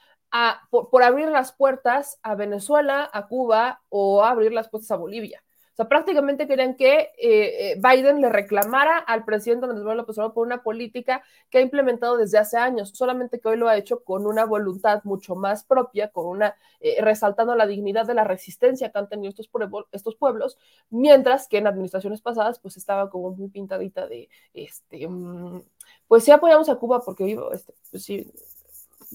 [0.71, 5.43] por, por abrir las puertas a Venezuela, a Cuba o abrir las puertas a Bolivia
[5.79, 10.35] sea, prácticamente querían que eh, eh, Biden le reclamara al presidente Andrés Manuel López Obrador
[10.35, 14.03] por una política que ha implementado desde hace años, solamente que hoy lo ha hecho
[14.03, 18.91] con una voluntad mucho más propia, con una eh, resaltando la dignidad de la resistencia
[18.91, 19.49] que han tenido estos,
[19.93, 20.59] estos pueblos,
[20.91, 25.63] mientras que en administraciones pasadas pues estaba como muy pintadita de este mm,
[26.09, 28.29] pues sí apoyamos a Cuba porque vivo, este, pues sí,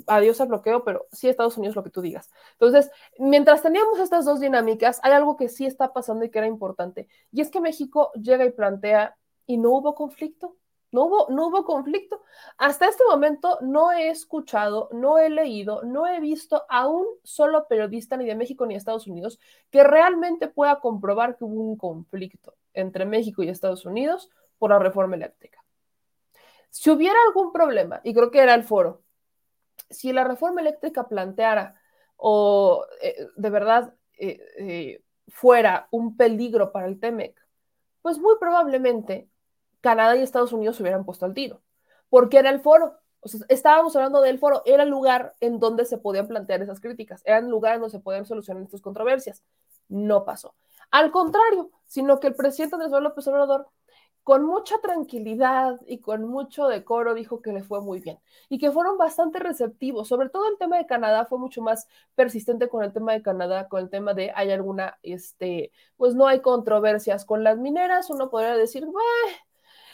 [0.07, 2.31] adiós al bloqueo, pero sí Estados Unidos lo que tú digas.
[2.53, 6.47] Entonces, mientras teníamos estas dos dinámicas, hay algo que sí está pasando y que era
[6.47, 9.15] importante, y es que México llega y plantea,
[9.45, 10.55] y no hubo conflicto,
[10.93, 12.21] no hubo, no hubo conflicto.
[12.57, 17.67] Hasta este momento no he escuchado, no he leído, no he visto a un solo
[17.67, 19.39] periodista ni de México ni de Estados Unidos
[19.71, 24.29] que realmente pueda comprobar que hubo un conflicto entre México y Estados Unidos
[24.59, 25.63] por la reforma eléctrica.
[26.69, 29.02] Si hubiera algún problema, y creo que era el foro,
[29.89, 31.75] si la reforma eléctrica planteara
[32.17, 37.35] o eh, de verdad eh, eh, fuera un peligro para el TEMEC,
[38.01, 39.29] pues muy probablemente
[39.81, 41.61] Canadá y Estados Unidos se hubieran puesto al tiro,
[42.09, 42.97] porque era el foro.
[43.47, 47.37] Estábamos hablando del foro, era el lugar en donde se podían plantear esas críticas, era
[47.37, 49.43] el lugar en donde se podían solucionar estas controversias.
[49.87, 50.55] No pasó.
[50.91, 53.67] Al contrario, sino que el presidente Andrés Manuel López Obrador
[54.23, 58.19] con mucha tranquilidad y con mucho decoro dijo que le fue muy bien
[58.49, 60.07] y que fueron bastante receptivos.
[60.07, 63.67] Sobre todo el tema de Canadá fue mucho más persistente con el tema de Canadá,
[63.67, 68.09] con el tema de hay alguna, este, pues no hay controversias con las mineras.
[68.09, 68.85] Uno podría decir,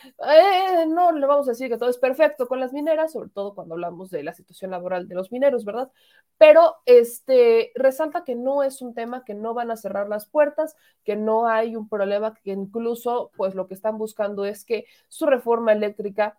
[0.03, 3.55] eh, no le vamos a decir que todo es perfecto con las mineras, sobre todo
[3.55, 5.91] cuando hablamos de la situación laboral de los mineros, ¿verdad?
[6.37, 10.75] Pero este resalta que no es un tema que no van a cerrar las puertas,
[11.03, 15.25] que no hay un problema, que incluso pues lo que están buscando es que su
[15.25, 16.37] reforma eléctrica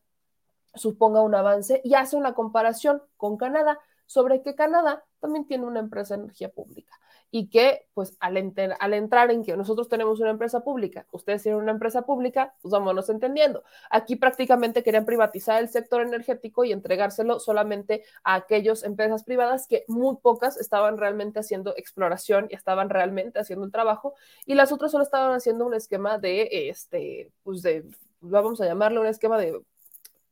[0.74, 5.80] suponga un avance y hace una comparación con Canadá sobre que Canadá también tiene una
[5.80, 6.98] empresa de energía pública
[7.30, 8.36] y que pues al,
[8.80, 12.72] al, entrar en que nosotros tenemos una empresa pública, ustedes tienen una empresa pública, pues
[12.72, 13.62] vámonos entendiendo.
[13.90, 19.84] Aquí prácticamente querían privatizar el sector energético y entregárselo solamente a aquellas empresas privadas que
[19.86, 24.14] muy pocas estaban realmente haciendo exploración y estaban realmente haciendo el trabajo
[24.46, 27.84] y las otras solo estaban haciendo un esquema de, este, pues de,
[28.20, 29.60] vamos a llamarlo un esquema de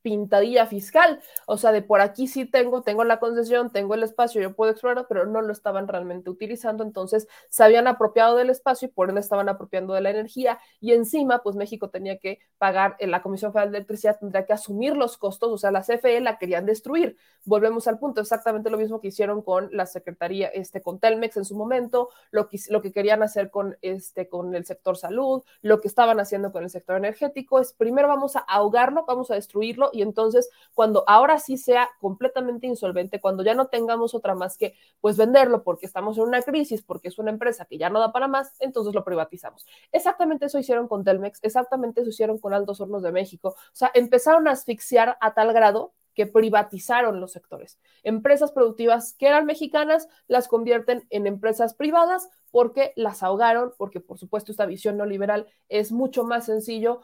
[0.09, 4.41] pintadilla fiscal, o sea, de por aquí sí tengo, tengo la concesión, tengo el espacio,
[4.41, 8.89] yo puedo explorar, pero no lo estaban realmente utilizando, entonces se habían apropiado del espacio
[8.89, 10.61] y por ende estaban apropiando de la energía.
[10.81, 14.55] Y encima, pues México tenía que pagar, en la Comisión Federal de Electricidad tendría que
[14.55, 17.19] asumir los costos, o sea, la CFE la querían destruir.
[17.45, 21.45] Volvemos al punto, exactamente lo mismo que hicieron con la Secretaría, este, con Telmex en
[21.45, 25.83] su momento, lo que, lo que querían hacer con, este, con el sector salud, lo
[25.83, 29.91] que estaban haciendo con el sector energético, es primero vamos a ahogarlo, vamos a destruirlo
[29.93, 34.75] y entonces cuando ahora sí sea completamente insolvente, cuando ya no tengamos otra más que
[35.01, 38.13] pues venderlo porque estamos en una crisis, porque es una empresa que ya no da
[38.13, 39.67] para más, entonces lo privatizamos.
[39.93, 43.51] Exactamente eso hicieron con Telmex, exactamente eso hicieron con Altos Hornos de México.
[43.57, 47.79] O sea, empezaron a asfixiar a tal grado que privatizaron los sectores.
[48.03, 54.19] Empresas productivas que eran mexicanas las convierten en empresas privadas porque las ahogaron, porque por
[54.19, 57.03] supuesto esta visión no liberal es mucho más sencillo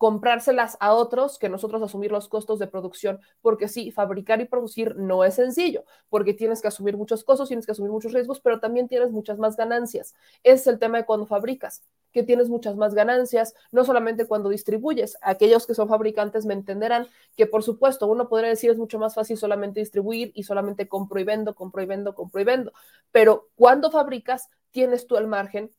[0.00, 4.96] comprárselas a otros que nosotros asumir los costos de producción, porque sí, fabricar y producir
[4.96, 8.60] no es sencillo, porque tienes que asumir muchos costos, tienes que asumir muchos riesgos, pero
[8.60, 10.14] también tienes muchas más ganancias.
[10.42, 11.82] es el tema de cuando fabricas,
[12.12, 15.18] que tienes muchas más ganancias, no solamente cuando distribuyes.
[15.20, 19.14] Aquellos que son fabricantes me entenderán que, por supuesto, uno podría decir es mucho más
[19.14, 22.72] fácil solamente distribuir y solamente compro y vendo, compro y vendo, compro y vendo,
[23.12, 25.70] pero cuando fabricas, tienes tú el margen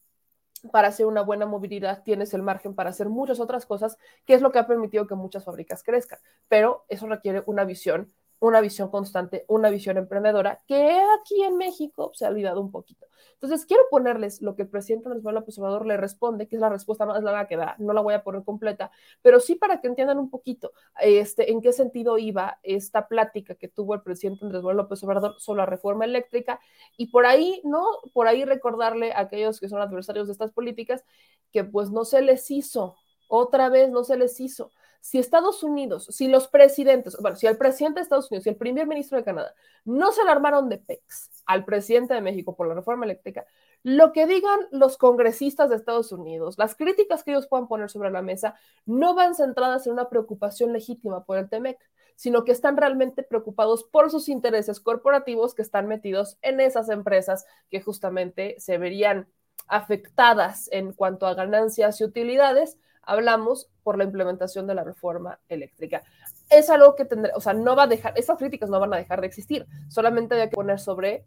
[0.72, 4.42] para hacer una buena movilidad tienes el margen para hacer muchas otras cosas, que es
[4.42, 6.20] lo que ha permitido que muchas fábricas crezcan.
[6.48, 12.12] Pero eso requiere una visión una visión constante, una visión emprendedora, que aquí en México
[12.16, 13.06] se ha olvidado un poquito.
[13.34, 16.62] Entonces, quiero ponerles lo que el presidente Andrés Manuel López Obrador le responde, que es
[16.62, 19.80] la respuesta más larga que da, no la voy a poner completa, pero sí para
[19.80, 24.44] que entiendan un poquito este, en qué sentido iba esta plática que tuvo el presidente
[24.44, 26.60] Andrés Manuel López Obrador sobre la reforma eléctrica,
[26.98, 27.86] y por ahí, ¿no?
[28.12, 31.06] Por ahí recordarle a aquellos que son adversarios de estas políticas
[31.52, 32.96] que pues no se les hizo,
[33.28, 34.72] otra vez no se les hizo
[35.02, 38.56] si Estados Unidos, si los presidentes, bueno, si el presidente de Estados Unidos y el
[38.56, 42.68] primer ministro de Canadá no se le armaron de PEX al presidente de México por
[42.68, 43.46] la reforma eléctrica,
[43.84, 48.12] lo que digan los congresistas de Estados Unidos, las críticas que ellos puedan poner sobre
[48.12, 51.80] la mesa, no van centradas en una preocupación legítima por el TEMEC,
[52.16, 57.46] sino que están realmente preocupados por sus intereses corporativos que están metidos en esas empresas
[57.72, 59.28] que justamente se verían
[59.68, 66.04] afectadas en cuanto a ganancias y utilidades hablamos por la implementación de la reforma eléctrica.
[66.50, 68.98] Es algo que tendrá, o sea, no va a dejar, estas críticas no van a
[68.98, 71.26] dejar de existir, solamente hay que poner sobre,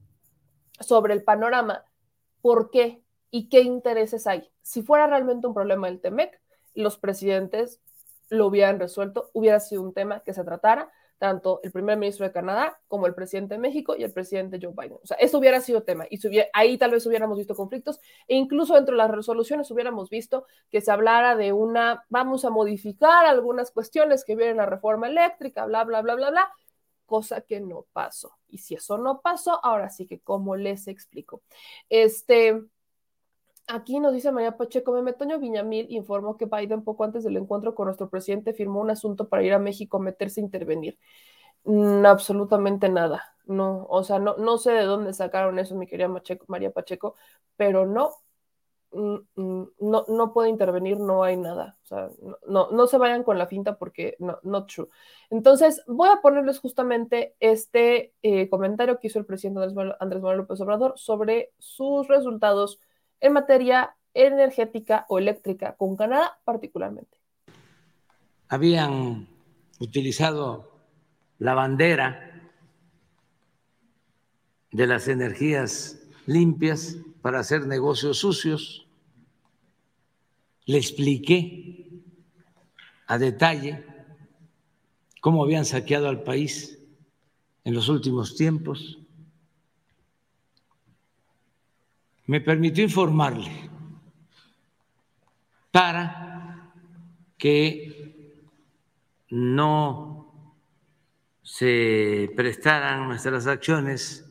[0.80, 1.84] sobre el panorama
[2.42, 4.50] por qué y qué intereses hay.
[4.62, 6.40] Si fuera realmente un problema del TEMEC,
[6.74, 7.80] los presidentes
[8.28, 10.90] lo hubieran resuelto, hubiera sido un tema que se tratara,
[11.24, 14.74] tanto el primer ministro de Canadá como el presidente de México y el presidente Joe
[14.76, 14.98] Biden.
[15.02, 16.20] O sea, eso hubiera sido tema y
[16.52, 17.98] ahí tal vez hubiéramos visto conflictos
[18.28, 22.50] e incluso dentro de las resoluciones hubiéramos visto que se hablara de una, vamos a
[22.50, 26.52] modificar algunas cuestiones que vienen la reforma eléctrica, bla, bla, bla, bla, bla,
[27.06, 28.36] cosa que no pasó.
[28.46, 31.42] Y si eso no pasó, ahora sí que como les explico.
[31.88, 32.60] Este,
[33.66, 37.74] Aquí nos dice María Pacheco, Meme Toño Viñamil informó que Biden poco antes del encuentro
[37.74, 40.98] con nuestro presidente firmó un asunto para ir a México a meterse a intervenir.
[41.64, 43.24] Mm, absolutamente nada.
[43.46, 46.08] No, o sea, no, no sé de dónde sacaron eso, mi querida
[46.48, 47.14] María Pacheco,
[47.56, 48.10] pero no,
[48.92, 51.78] mm, mm, no, no puede intervenir, no hay nada.
[51.84, 52.10] O sea,
[52.46, 54.88] no, no, se vayan con la finta porque no, no true.
[55.30, 59.62] Entonces, voy a ponerles justamente este eh, comentario que hizo el presidente
[60.00, 62.80] Andrés Manuel López Obrador sobre sus resultados
[63.24, 67.16] en materia energética o eléctrica con Canadá particularmente.
[68.48, 69.26] Habían
[69.80, 70.70] utilizado
[71.38, 72.50] la bandera
[74.70, 78.86] de las energías limpias para hacer negocios sucios.
[80.66, 82.02] Le expliqué
[83.06, 83.86] a detalle
[85.22, 86.78] cómo habían saqueado al país
[87.64, 88.98] en los últimos tiempos
[92.26, 93.70] me permitió informarle
[95.70, 96.72] para
[97.36, 98.32] que
[99.30, 100.14] no
[101.42, 104.24] se prestaran nuestras acciones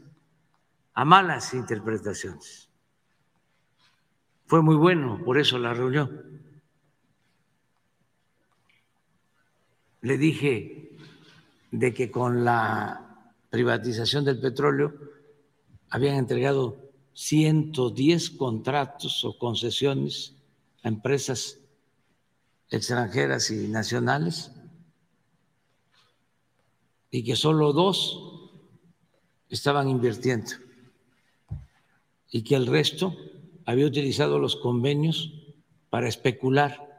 [0.93, 2.69] a malas interpretaciones.
[4.45, 6.41] Fue muy bueno, por eso la reunión.
[10.01, 10.97] Le dije
[11.71, 14.93] de que con la privatización del petróleo
[15.89, 16.82] habían entregado
[17.13, 20.35] 110 contratos o concesiones
[20.83, 21.59] a empresas
[22.69, 24.51] extranjeras y nacionales
[27.11, 28.49] y que solo dos
[29.49, 30.51] estaban invirtiendo
[32.31, 33.15] y que el resto
[33.65, 35.31] había utilizado los convenios
[35.89, 36.89] para especular.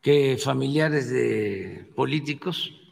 [0.00, 2.85] que familiares de políticos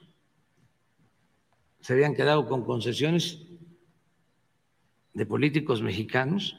[1.84, 3.40] se habían quedado con concesiones
[5.12, 6.56] de políticos mexicanos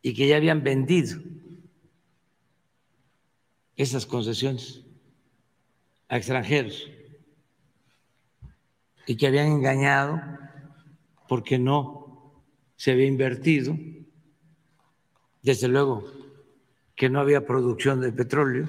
[0.00, 1.20] y que ya habían vendido
[3.76, 4.80] esas concesiones
[6.08, 6.88] a extranjeros
[9.06, 10.18] y que habían engañado
[11.28, 12.42] porque no
[12.76, 13.76] se había invertido,
[15.42, 16.10] desde luego
[16.94, 18.66] que no había producción de petróleo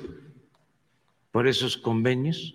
[1.32, 2.53] por esos convenios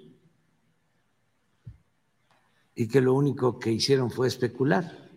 [2.78, 5.10] y que lo único que hicieron fue especular.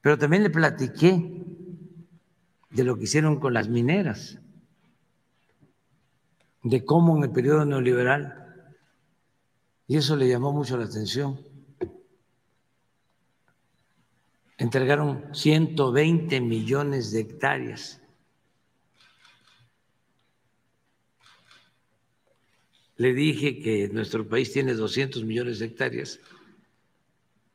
[0.00, 1.44] Pero también le platiqué
[2.70, 4.38] de lo que hicieron con las mineras,
[6.62, 8.72] de cómo en el periodo neoliberal,
[9.88, 11.40] y eso le llamó mucho la atención,
[14.56, 18.00] entregaron 120 millones de hectáreas.
[22.96, 26.20] Le dije que nuestro país tiene 200 millones de hectáreas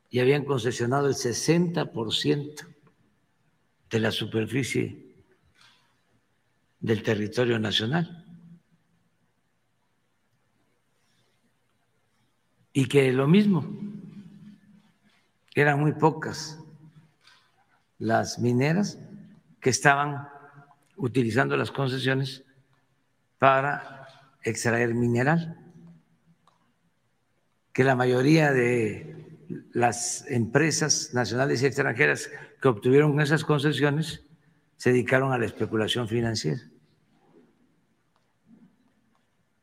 [0.09, 2.65] y habían concesionado el 60%
[3.89, 5.05] de la superficie
[6.79, 8.25] del territorio nacional.
[12.73, 13.67] Y que lo mismo,
[15.53, 16.59] eran muy pocas
[17.97, 18.97] las mineras
[19.59, 20.29] que estaban
[20.95, 22.45] utilizando las concesiones
[23.37, 24.07] para
[24.43, 25.57] extraer mineral,
[27.73, 29.28] que la mayoría de
[29.73, 32.29] las empresas nacionales y extranjeras
[32.61, 34.23] que obtuvieron esas concesiones
[34.77, 36.61] se dedicaron a la especulación financiera.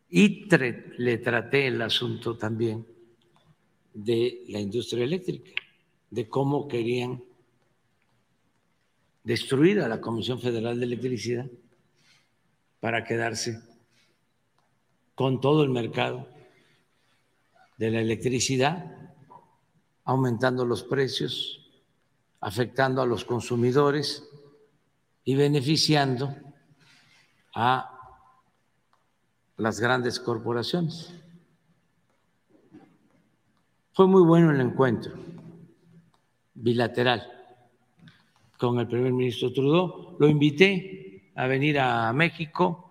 [0.08, 0.48] Y
[0.98, 2.86] le traté el asunto también
[3.94, 5.50] de la industria eléctrica,
[6.10, 7.22] de cómo querían
[9.24, 11.46] destruir a la Comisión Federal de Electricidad
[12.80, 13.60] para quedarse
[15.14, 16.28] con todo el mercado
[17.78, 19.05] de la electricidad,
[20.06, 21.60] aumentando los precios,
[22.40, 24.26] afectando a los consumidores
[25.24, 26.34] y beneficiando
[27.54, 27.92] a
[29.56, 31.12] las grandes corporaciones.
[33.92, 35.14] Fue muy bueno el encuentro
[36.54, 37.26] bilateral
[38.58, 40.16] con el primer ministro Trudeau.
[40.20, 42.85] Lo invité a venir a México.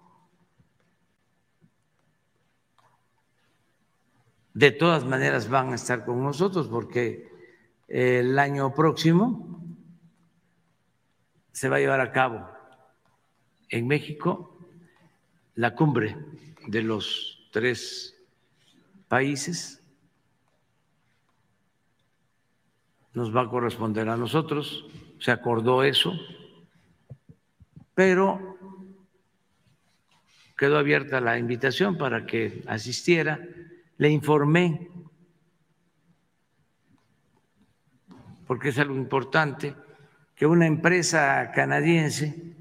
[4.55, 7.29] De todas maneras van a estar con nosotros porque
[7.89, 9.61] el año próximo
[11.51, 12.49] se va a llevar a cabo
[13.67, 14.57] en México
[15.55, 16.15] la cumbre
[16.67, 18.15] de los tres
[19.09, 19.83] países.
[23.13, 24.87] Nos va a corresponder a nosotros,
[25.19, 26.13] se acordó eso,
[27.93, 28.57] pero
[30.57, 33.45] quedó abierta la invitación para que asistiera.
[33.97, 34.91] Le informé,
[38.45, 39.75] porque es algo importante,
[40.35, 42.55] que una empresa canadiense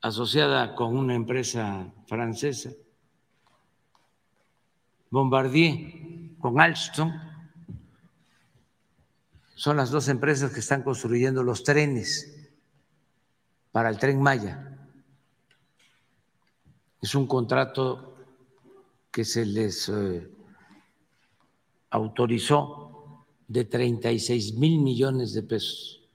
[0.00, 2.70] asociada con una empresa francesa,
[5.10, 7.12] Bombardier con Alstom,
[9.54, 12.50] son las dos empresas que están construyendo los trenes
[13.70, 14.88] para el tren Maya.
[17.00, 18.11] Es un contrato
[19.12, 20.28] que se les eh,
[21.90, 26.08] autorizó de 36 mil millones de pesos,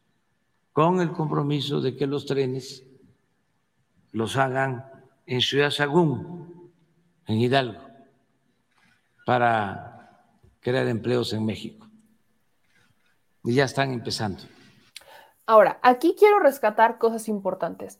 [0.74, 2.84] con el compromiso de que los trenes
[4.12, 4.90] los hagan
[5.28, 6.72] en Ciudad Sagún,
[7.28, 7.82] en Hidalgo,
[9.26, 10.24] para
[10.60, 11.88] crear empleos en México.
[13.44, 14.42] Y ya están empezando.
[15.46, 18.00] Ahora, aquí quiero rescatar cosas importantes.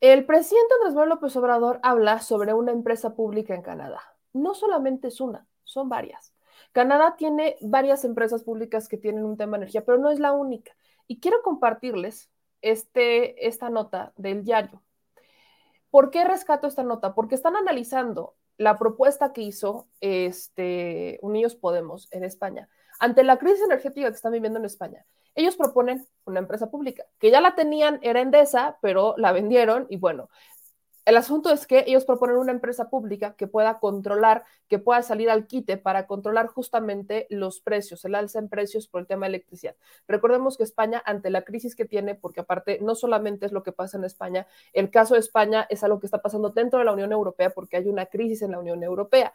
[0.00, 4.13] El presidente Andrés Manuel López Obrador habla sobre una empresa pública en Canadá.
[4.34, 6.34] No solamente es una, son varias.
[6.72, 10.32] Canadá tiene varias empresas públicas que tienen un tema de energía, pero no es la
[10.32, 10.76] única.
[11.06, 12.30] Y quiero compartirles
[12.60, 14.82] este, esta nota del diario
[15.94, 17.14] ¿Por qué rescato esta nota?
[17.14, 22.68] Porque están analizando la propuesta que hizo este, Unidos Podemos en España
[22.98, 25.06] ante la crisis energética que están viviendo en España.
[25.36, 29.96] Ellos proponen una empresa pública, que ya la tenían, era Endesa, pero la vendieron y
[29.96, 30.30] bueno,
[31.04, 35.28] el asunto es que ellos proponen una empresa pública que pueda controlar, que pueda salir
[35.28, 39.30] al quite para controlar justamente los precios, el alza en precios por el tema de
[39.30, 39.76] electricidad.
[40.08, 43.72] Recordemos que España, ante la crisis que tiene, porque aparte no solamente es lo que
[43.72, 46.92] pasa en España, el caso de España es algo que está pasando dentro de la
[46.92, 49.34] Unión Europea porque hay una crisis en la Unión Europea.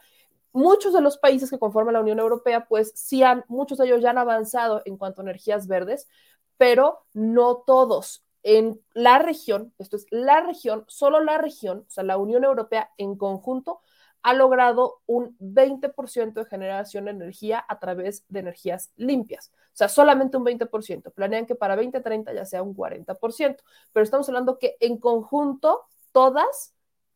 [0.52, 4.02] Muchos de los países que conforman la Unión Europea, pues sí han, muchos de ellos
[4.02, 6.08] ya han avanzado en cuanto a energías verdes,
[6.56, 12.04] pero no todos en la región, esto es la región, solo la región, o sea,
[12.04, 13.80] la Unión Europea en conjunto,
[14.22, 19.50] ha logrado un 20% de generación de energía a través de energías limpias.
[19.54, 21.12] O sea, solamente un 20%.
[21.12, 23.62] Planean que para 2030 ya sea un 40%.
[23.92, 26.74] Pero estamos hablando que en conjunto, todas,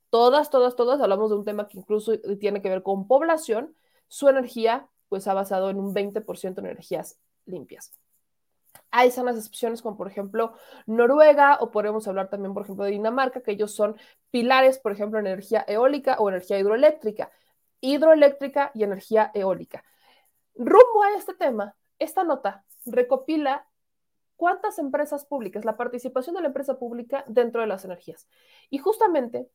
[0.08, 3.74] todas, todas, todas, hablamos de un tema que incluso tiene que ver con población,
[4.08, 7.92] su energía pues ha basado en un 20% en energías limpias.
[8.90, 10.54] Hay sanas excepciones como por ejemplo
[10.86, 13.96] Noruega o podemos hablar también por ejemplo de Dinamarca, que ellos son
[14.30, 17.30] pilares, por ejemplo, en energía eólica o energía hidroeléctrica,
[17.80, 19.84] hidroeléctrica y energía eólica.
[20.56, 23.66] Rumbo a este tema, esta nota recopila
[24.36, 28.28] cuántas empresas públicas, la participación de la empresa pública dentro de las energías.
[28.70, 29.48] Y justamente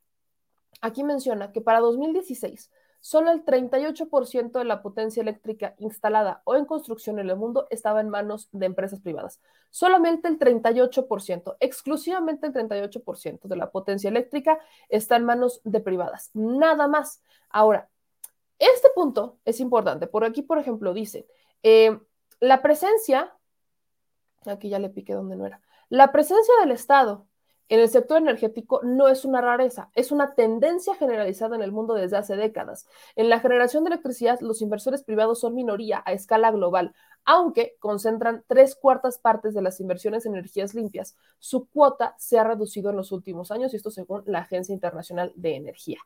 [0.82, 6.66] aquí menciona que para 2016 solo el 38% de la potencia eléctrica instalada o en
[6.66, 9.40] construcción en el mundo estaba en manos de empresas privadas.
[9.70, 16.32] Solamente el 38%, exclusivamente el 38% de la potencia eléctrica está en manos de privadas.
[16.34, 17.22] Nada más.
[17.50, 17.90] Ahora,
[18.60, 21.28] este punto es importante, por aquí, por ejemplo, dice,
[21.64, 21.98] eh,
[22.42, 23.34] la presencia,
[24.46, 27.26] aquí ya le piqué donde no era, la presencia del Estado
[27.70, 31.94] en el sector energético no es una rareza, es una tendencia generalizada en el mundo
[31.94, 32.88] desde hace décadas.
[33.16, 36.94] En la generación de electricidad, los inversores privados son minoría a escala global,
[37.26, 41.16] aunque concentran tres cuartas partes de las inversiones en energías limpias.
[41.38, 45.32] Su cuota se ha reducido en los últimos años, y esto según la Agencia Internacional
[45.36, 46.00] de Energía.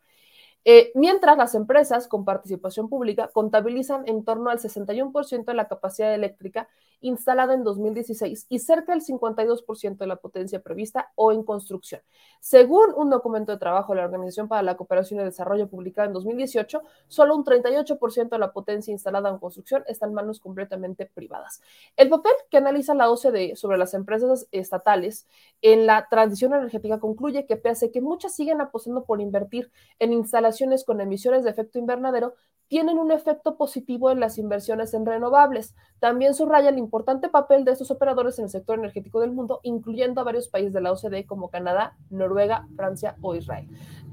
[0.65, 6.13] Eh, mientras las empresas con participación pública contabilizan en torno al 61% de la capacidad
[6.13, 6.69] eléctrica
[7.01, 11.99] instalada en 2016 y cerca del 52% de la potencia prevista o en construcción.
[12.39, 16.13] Según un documento de trabajo de la Organización para la Cooperación y Desarrollo publicado en
[16.13, 21.61] 2018, solo un 38% de la potencia instalada en construcción está en manos completamente privadas.
[21.97, 25.27] El papel que analiza la OCDE sobre las empresas estatales
[25.61, 30.13] en la transición energética concluye que pese a que muchas siguen apostando por invertir en
[30.13, 30.52] instalaciones
[30.85, 32.33] con emisiones de efecto invernadero,
[32.67, 35.75] tienen un efecto positivo en las inversiones en renovables.
[35.99, 40.21] También subraya el importante papel de estos operadores en el sector energético del mundo, incluyendo
[40.21, 43.67] a varios países de la OCDE como Canadá, Noruega, Francia o Israel.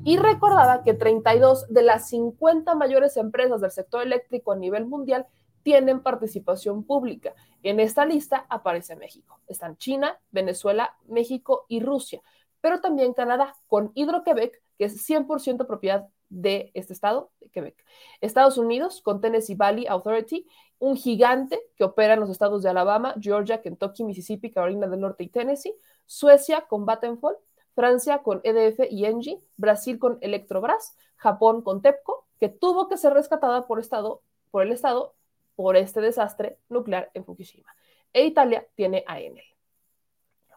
[0.05, 5.27] Y recordaba que 32 de las 50 mayores empresas del sector eléctrico a nivel mundial
[5.63, 7.35] tienen participación pública.
[7.63, 9.41] En esta lista aparece México.
[9.47, 12.23] Están China, Venezuela, México y Rusia,
[12.61, 17.85] pero también Canadá, con Hidro-Quebec, que es 100% propiedad de este estado, de Quebec.
[18.21, 20.47] Estados Unidos, con Tennessee Valley Authority,
[20.79, 25.25] un gigante que opera en los estados de Alabama, Georgia, Kentucky, Mississippi, Carolina del Norte
[25.25, 25.75] y Tennessee.
[26.07, 27.37] Suecia, con Vattenfall.
[27.75, 29.41] Francia, con EDF y Engie.
[29.57, 30.97] Brasil, con Electrobras.
[31.17, 35.15] Japón, con TEPCO, que tuvo que ser rescatada por, estado, por el estado
[35.55, 37.69] por este desastre nuclear en Fukushima.
[38.15, 39.19] E Italia tiene a.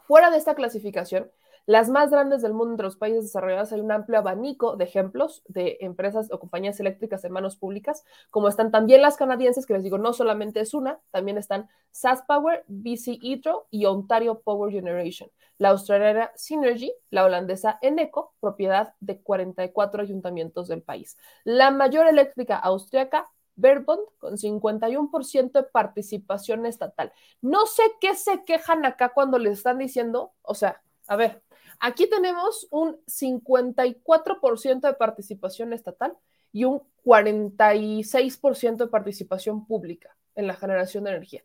[0.07, 1.30] Fuera de esta clasificación,
[1.66, 5.43] las más grandes del mundo entre los países desarrollados hay un amplio abanico de ejemplos
[5.47, 9.84] de empresas o compañías eléctricas en manos públicas, como están también las canadienses, que les
[9.84, 15.30] digo, no solamente es una, también están SAS Power, BC Hydro y Ontario Power Generation,
[15.57, 21.18] la australiana Synergy, la holandesa Eneco, propiedad de 44 ayuntamientos del país.
[21.43, 27.14] La mayor eléctrica austriaca Verbond con 51% de participación estatal.
[27.41, 31.42] No sé qué se quejan acá cuando les están diciendo, o sea, a ver,
[31.86, 36.17] Aquí tenemos un 54% de participación estatal
[36.53, 41.43] y un 46% de participación pública en la generación de energía.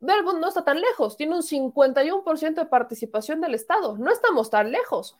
[0.00, 4.72] Verbund no está tan lejos, tiene un 51% de participación del Estado, no estamos tan
[4.72, 5.16] lejos.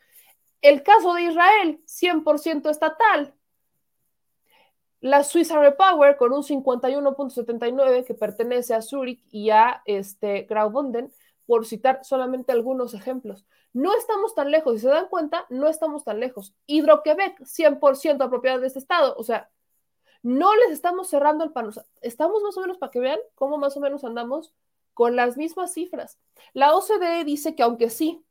[0.60, 3.36] El caso de Israel, 100% estatal.
[5.00, 11.12] La Suiza Repower con un 51.79 que pertenece a Zurich y a este, Graubünden,
[11.46, 13.46] por citar solamente algunos ejemplos.
[13.72, 16.54] No estamos tan lejos, si se dan cuenta, no estamos tan lejos.
[16.66, 19.50] Hidroquebec, 100% a propiedad de este estado, o sea,
[20.22, 21.70] no les estamos cerrando el pan,
[22.00, 24.52] estamos más o menos para que vean cómo más o menos andamos
[24.92, 26.18] con las mismas cifras.
[26.52, 28.24] La OCDE dice que aunque sí,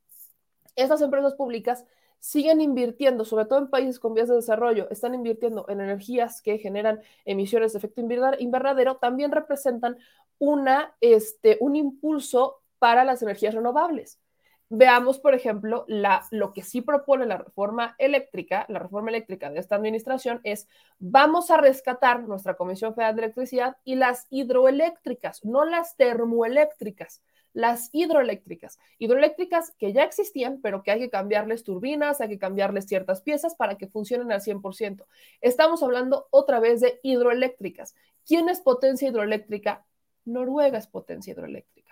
[0.74, 1.86] estas empresas públicas
[2.18, 6.58] siguen invirtiendo, sobre todo en países con vías de desarrollo, están invirtiendo en energías que
[6.58, 9.96] generan emisiones de efecto invernadero, también representan
[10.38, 14.20] una, este, un impulso para las energías renovables.
[14.68, 15.84] Veamos, por ejemplo,
[16.32, 20.66] lo que sí propone la reforma eléctrica, la reforma eléctrica de esta administración es,
[20.98, 27.22] vamos a rescatar nuestra Comisión Federal de Electricidad y las hidroeléctricas, no las termoeléctricas,
[27.52, 28.80] las hidroeléctricas.
[28.98, 33.54] Hidroeléctricas que ya existían, pero que hay que cambiarles turbinas, hay que cambiarles ciertas piezas
[33.54, 35.06] para que funcionen al 100%.
[35.40, 37.94] Estamos hablando otra vez de hidroeléctricas.
[38.26, 39.86] ¿Quién es potencia hidroeléctrica?
[40.24, 41.85] Noruega es potencia hidroeléctrica.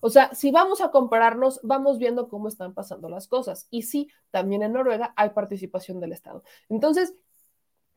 [0.00, 3.66] O sea, si vamos a compararnos, vamos viendo cómo están pasando las cosas.
[3.70, 6.42] Y sí, también en Noruega hay participación del Estado.
[6.68, 7.14] Entonces,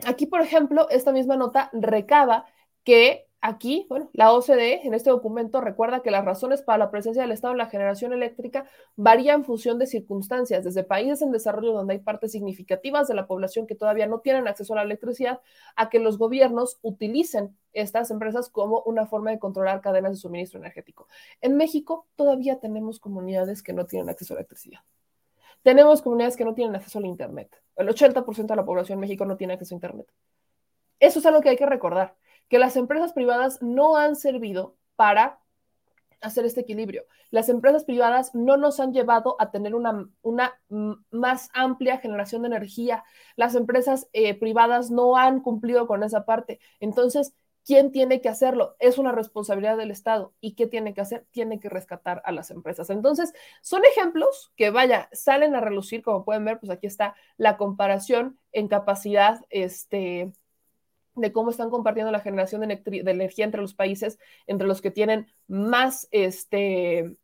[0.06, 2.46] aquí, por ejemplo, esta misma nota recaba
[2.84, 7.24] que Aquí, bueno, la OCDE en este documento recuerda que las razones para la presencia
[7.24, 8.66] del Estado en la generación eléctrica
[8.96, 13.26] varían en función de circunstancias, desde países en desarrollo donde hay partes significativas de la
[13.26, 15.42] población que todavía no tienen acceso a la electricidad,
[15.76, 20.60] a que los gobiernos utilicen estas empresas como una forma de controlar cadenas de suministro
[20.60, 21.08] energético.
[21.42, 24.82] En México todavía tenemos comunidades que no tienen acceso a la electricidad.
[25.64, 27.60] Tenemos comunidades que no tienen acceso al Internet.
[27.76, 30.08] El 80% de la población en México no tiene acceso a Internet.
[31.00, 32.16] Eso es algo que hay que recordar
[32.52, 35.40] que las empresas privadas no han servido para
[36.20, 37.06] hacer este equilibrio.
[37.30, 40.60] Las empresas privadas no nos han llevado a tener una, una
[41.12, 43.06] más amplia generación de energía.
[43.38, 46.60] Las empresas eh, privadas no han cumplido con esa parte.
[46.82, 47.34] Entonces,
[47.66, 48.76] ¿quién tiene que hacerlo?
[48.80, 50.34] Es una responsabilidad del Estado.
[50.42, 51.26] ¿Y qué tiene que hacer?
[51.32, 52.90] Tiene que rescatar a las empresas.
[52.90, 53.32] Entonces,
[53.62, 58.38] son ejemplos que, vaya, salen a relucir, como pueden ver, pues aquí está la comparación
[58.52, 60.34] en capacidad, este,
[61.16, 65.28] de cómo están compartiendo la generación de, energía entre los países, entre los que tienen
[65.48, 67.16] más este,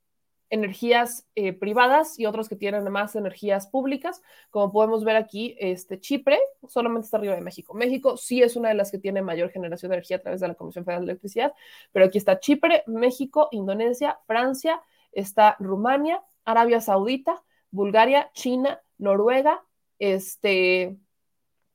[0.50, 4.22] energías eh, privadas y otros que tienen más energías públicas.
[4.50, 7.74] Como podemos ver aquí, este, Chipre solamente está arriba de México.
[7.74, 10.48] México sí es una de las que tiene mayor generación de energía a través de
[10.48, 11.54] la Comisión Federal de Electricidad,
[11.92, 14.82] pero aquí está Chipre, México, Indonesia, Francia,
[15.12, 19.64] está Rumania, Arabia Saudita, Bulgaria, China, Noruega,
[20.00, 20.98] este,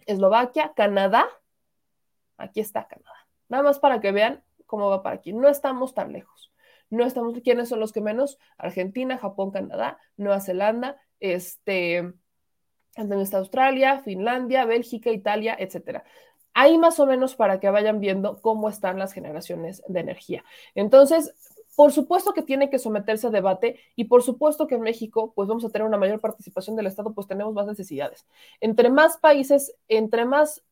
[0.06, 1.26] Eslovaquia, Canadá.
[2.42, 3.26] Aquí está Canadá.
[3.48, 5.32] Nada más para que vean cómo va para aquí.
[5.32, 6.52] No estamos tan lejos.
[6.90, 8.38] No estamos, ¿quiénes son los que menos?
[8.58, 12.12] Argentina, Japón, Canadá, Nueva Zelanda, este,
[12.96, 16.04] está Australia, Finlandia, Bélgica, Italia, etcétera.
[16.54, 20.44] Ahí más o menos para que vayan viendo cómo están las generaciones de energía.
[20.74, 21.34] Entonces,
[21.74, 25.48] por supuesto que tiene que someterse a debate y por supuesto que en México pues
[25.48, 28.26] vamos a tener una mayor participación del Estado, pues tenemos más necesidades.
[28.60, 30.62] Entre más países, entre más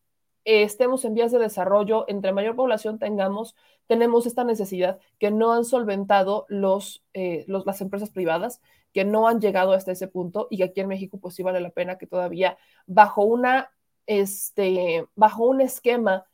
[0.44, 3.54] estemos en vías de desarrollo, entre mayor población tengamos,
[3.86, 8.60] tenemos esta necesidad que no han solventado los, eh, las empresas privadas,
[8.92, 11.60] que no han llegado hasta ese punto y que aquí en México pues sí vale
[11.60, 13.70] la pena que todavía bajo una,
[14.06, 16.26] este, bajo un esquema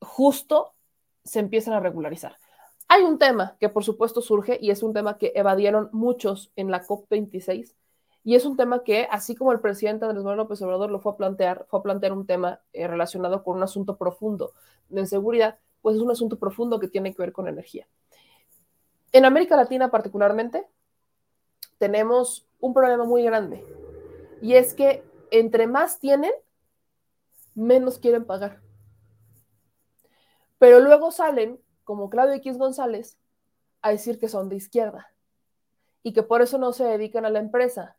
[0.00, 0.74] justo
[1.24, 2.36] se empiecen a regularizar.
[2.88, 6.70] Hay un tema que por supuesto surge y es un tema que evadieron muchos en
[6.70, 7.74] la COP26
[8.24, 11.12] y es un tema que, así como el presidente Andrés Manuel López Obrador lo fue
[11.12, 14.52] a plantear, fue a plantear un tema eh, relacionado con un asunto profundo
[14.88, 17.88] de seguridad, pues es un asunto profundo que tiene que ver con energía.
[19.10, 20.66] En América Latina particularmente,
[21.78, 23.66] tenemos un problema muy grande
[24.40, 25.02] y es que
[25.32, 26.32] entre más tienen,
[27.54, 28.60] menos quieren pagar.
[30.58, 33.18] Pero luego salen como Claudio X González
[33.80, 35.12] a decir que son de izquierda
[36.04, 37.96] y que por eso no se dedican a la empresa,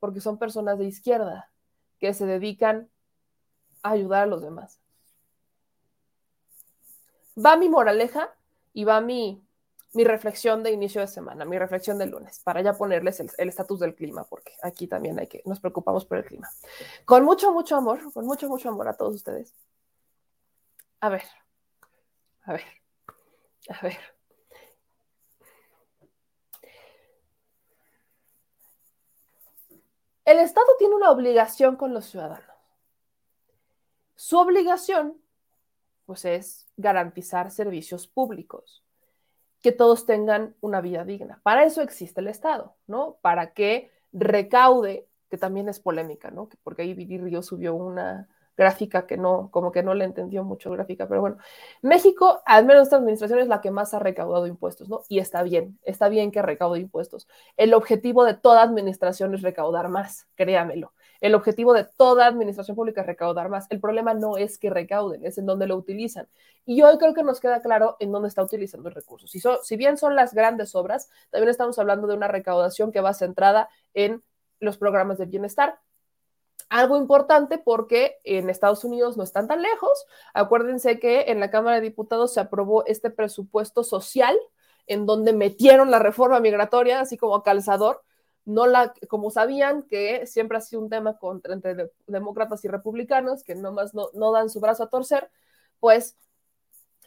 [0.00, 1.50] porque son personas de izquierda
[1.98, 2.88] que se dedican
[3.82, 4.80] a ayudar a los demás.
[7.36, 8.34] Va mi moraleja
[8.72, 9.42] y va mi,
[9.92, 13.80] mi reflexión de inicio de semana, mi reflexión del lunes, para ya ponerles el estatus
[13.80, 16.48] del clima, porque aquí también hay que, nos preocupamos por el clima.
[17.04, 19.54] Con mucho, mucho amor, con mucho, mucho amor a todos ustedes.
[21.00, 21.24] A ver,
[22.42, 22.64] a ver.
[23.68, 24.13] A ver.
[30.24, 32.56] El Estado tiene una obligación con los ciudadanos.
[34.14, 35.20] Su obligación,
[36.06, 38.84] pues, es garantizar servicios públicos,
[39.60, 41.40] que todos tengan una vida digna.
[41.42, 43.18] Para eso existe el Estado, ¿no?
[43.22, 46.48] Para que recaude, que también es polémica, ¿no?
[46.62, 50.70] Porque ahí Viri Río subió una, gráfica que no, como que no le entendió mucho
[50.70, 51.38] gráfica, pero bueno,
[51.82, 55.02] México, al menos esta administración es la que más ha recaudado impuestos, ¿no?
[55.08, 57.28] Y está bien, está bien que recaude impuestos.
[57.56, 60.92] El objetivo de toda administración es recaudar más, créamelo.
[61.20, 63.66] El objetivo de toda administración pública es recaudar más.
[63.70, 66.28] El problema no es que recauden, es en dónde lo utilizan.
[66.66, 69.26] Y hoy creo que nos queda claro en dónde está utilizando el recurso.
[69.26, 73.14] Si, si bien son las grandes obras, también estamos hablando de una recaudación que va
[73.14, 74.22] centrada en
[74.60, 75.78] los programas de bienestar,
[76.74, 80.06] algo importante porque en Estados Unidos no están tan lejos.
[80.32, 84.36] Acuérdense que en la Cámara de Diputados se aprobó este presupuesto social
[84.88, 88.02] en donde metieron la reforma migratoria, así como calzador.
[88.44, 93.44] No la, como sabían que siempre ha sido un tema contra, entre demócratas y republicanos,
[93.44, 95.30] que nomás no, no dan su brazo a torcer,
[95.78, 96.16] pues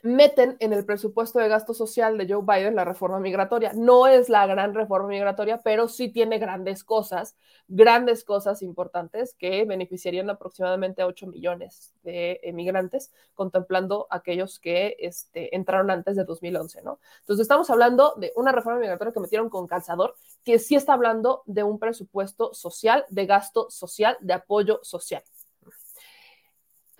[0.03, 3.73] meten en el presupuesto de gasto social de Joe Biden la reforma migratoria.
[3.73, 7.35] No es la gran reforma migratoria, pero sí tiene grandes cosas,
[7.67, 15.55] grandes cosas importantes que beneficiarían aproximadamente a 8 millones de emigrantes, contemplando aquellos que este,
[15.55, 16.99] entraron antes de 2011, ¿no?
[17.19, 21.43] Entonces estamos hablando de una reforma migratoria que metieron con calzador, que sí está hablando
[21.45, 25.23] de un presupuesto social, de gasto social, de apoyo social.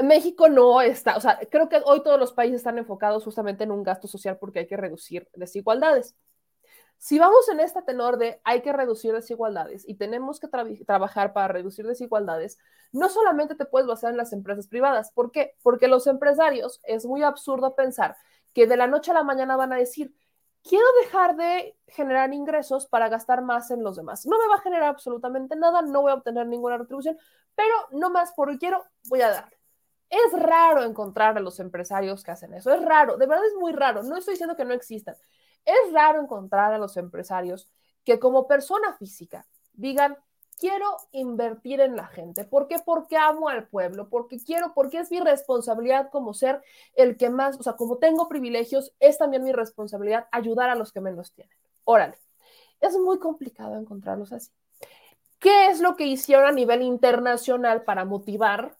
[0.04, 3.72] México no está, o sea, creo que hoy todos los países están enfocados justamente en
[3.72, 6.16] un gasto social porque hay que reducir desigualdades.
[7.00, 11.48] Si vamos en este tenor de hay que reducir desigualdades y tenemos que trabajar para
[11.48, 12.58] reducir desigualdades,
[12.92, 15.12] no solamente te puedes basar en las empresas privadas.
[15.12, 15.56] ¿Por qué?
[15.62, 18.18] Porque los empresarios es muy absurdo pensar
[18.54, 20.16] que de la noche a la mañana van a decir,
[20.64, 24.26] quiero dejar de generar ingresos para gastar más en los demás.
[24.26, 27.18] No me va a generar absolutamente nada, no voy a obtener ninguna retribución,
[27.56, 29.57] pero no más porque quiero, voy a dar.
[30.10, 33.74] Es raro encontrar a los empresarios que hacen eso, es raro, de verdad es muy
[33.74, 35.16] raro, no estoy diciendo que no existan,
[35.66, 37.70] es raro encontrar a los empresarios
[38.06, 40.18] que como persona física digan,
[40.58, 42.44] quiero invertir en la gente.
[42.44, 42.78] ¿Por qué?
[42.84, 46.62] Porque amo al pueblo, porque quiero, porque es mi responsabilidad como ser
[46.96, 50.92] el que más, o sea, como tengo privilegios, es también mi responsabilidad ayudar a los
[50.92, 51.56] que menos tienen.
[51.84, 52.18] Órale,
[52.82, 54.52] es muy complicado encontrarlos así.
[55.40, 58.76] ¿Qué es lo que hicieron a nivel internacional para motivar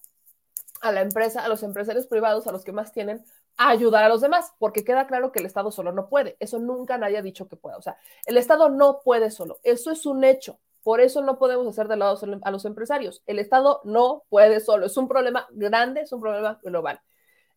[0.80, 3.24] a la empresa, a los empresarios privados, a los que más tienen,
[3.56, 6.36] a ayudar a los demás, porque queda claro que el Estado solo no puede.
[6.40, 7.76] Eso nunca nadie ha dicho que pueda.
[7.76, 9.58] O sea, el Estado no puede solo.
[9.62, 10.58] Eso es un hecho.
[10.82, 13.22] Por eso no podemos hacer de lado a los empresarios.
[13.26, 14.86] El Estado no puede solo.
[14.86, 17.00] Es un problema grande, es un problema global.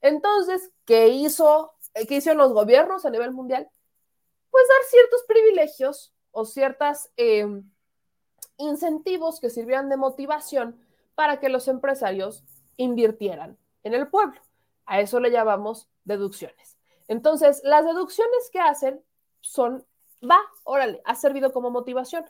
[0.02, 1.72] Entonces, ¿qué hizo,
[2.08, 3.70] qué hicieron los gobiernos a nivel mundial?
[4.50, 7.46] Pues dar ciertos privilegios o ciertos eh,
[8.58, 10.80] incentivos que sirvieran de motivación
[11.16, 12.44] para que los empresarios
[12.82, 14.40] invirtieran en el pueblo.
[14.86, 16.78] A eso le llamamos deducciones.
[17.08, 19.02] Entonces, las deducciones que hacen
[19.40, 19.86] son,
[20.24, 22.26] va, órale, ha servido como motivación.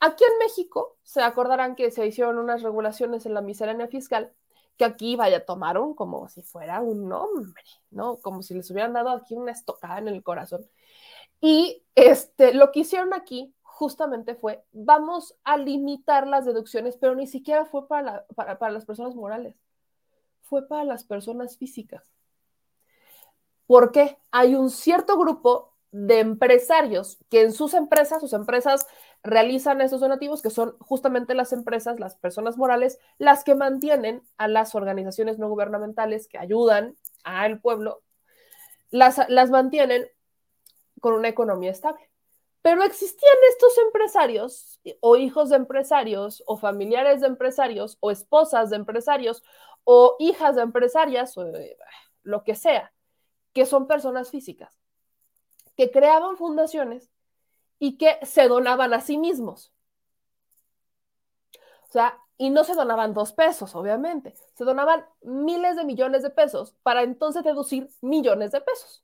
[0.00, 4.32] Aquí en México se acordarán que se hicieron unas regulaciones en la miscelánea fiscal
[4.78, 8.18] que aquí vaya, tomaron como si fuera un nombre, ¿no?
[8.18, 10.64] Como si les hubieran dado aquí una estocada en el corazón.
[11.40, 17.26] Y este, lo que hicieron aquí justamente fue, vamos a limitar las deducciones, pero ni
[17.26, 18.24] siquiera fue para,
[18.70, 19.56] las personas morales,
[20.48, 22.12] fue para las personas físicas.
[23.66, 24.18] ¿Por qué?
[24.30, 28.86] Hay un cierto grupo de empresarios que en sus empresas, sus empresas
[29.22, 34.48] realizan esos donativos, que son justamente las empresas, las personas morales, las que mantienen a
[34.48, 38.02] las organizaciones no gubernamentales que ayudan al pueblo,
[38.90, 40.06] las, las mantienen
[41.00, 42.10] con una economía estable.
[42.62, 48.76] Pero existían estos empresarios o hijos de empresarios o familiares de empresarios o esposas de
[48.76, 49.42] empresarios
[49.90, 51.78] o hijas de empresarias o eh,
[52.22, 52.92] lo que sea,
[53.54, 54.78] que son personas físicas,
[55.78, 57.10] que creaban fundaciones
[57.78, 59.72] y que se donaban a sí mismos.
[61.88, 66.28] O sea, y no se donaban dos pesos, obviamente, se donaban miles de millones de
[66.28, 69.02] pesos para entonces deducir millones de pesos.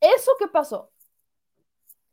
[0.00, 0.90] Eso que pasó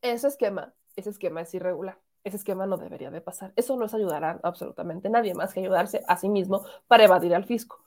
[0.03, 1.99] ese esquema, ese esquema es irregular.
[2.23, 3.53] Ese esquema no debería de pasar.
[3.55, 7.33] Eso no es ayudar a absolutamente nadie más que ayudarse a sí mismo para evadir
[7.33, 7.83] al fisco.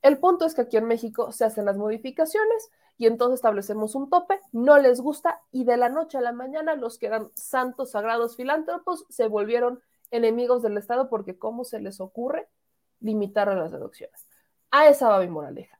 [0.00, 4.10] El punto es que aquí en México se hacen las modificaciones y entonces establecemos un
[4.10, 7.92] tope, no les gusta y de la noche a la mañana los que eran santos,
[7.92, 9.80] sagrados, filántropos se volvieron
[10.10, 12.48] enemigos del Estado porque ¿cómo se les ocurre
[13.00, 14.28] limitar a las deducciones?
[14.70, 15.78] A esa va mi moraleja.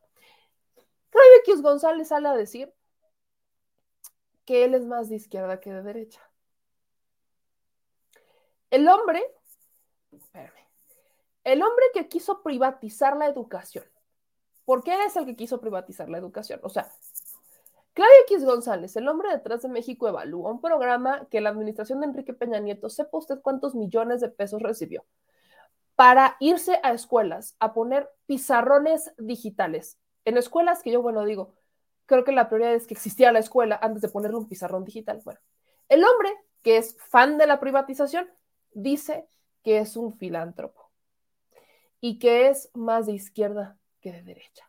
[1.10, 2.72] Claudio X González sale a decir
[4.44, 6.20] que él es más de izquierda que de derecha.
[8.72, 9.22] El hombre,
[10.12, 10.66] espérame,
[11.44, 13.84] el hombre que quiso privatizar la educación,
[14.64, 16.58] ¿por qué es el que quiso privatizar la educación?
[16.62, 16.90] O sea,
[17.92, 22.06] Claudio X González, el hombre detrás de México Evalúa, un programa que la administración de
[22.06, 25.04] Enrique Peña Nieto, sepa usted cuántos millones de pesos recibió
[25.94, 29.98] para irse a escuelas a poner pizarrones digitales.
[30.24, 31.52] En escuelas que yo, bueno, digo,
[32.06, 35.20] creo que la prioridad es que existía la escuela antes de ponerle un pizarrón digital.
[35.26, 35.40] Bueno,
[35.90, 36.30] el hombre
[36.62, 38.30] que es fan de la privatización
[38.74, 39.26] dice
[39.62, 40.90] que es un filántropo
[42.00, 44.68] y que es más de izquierda que de derecha.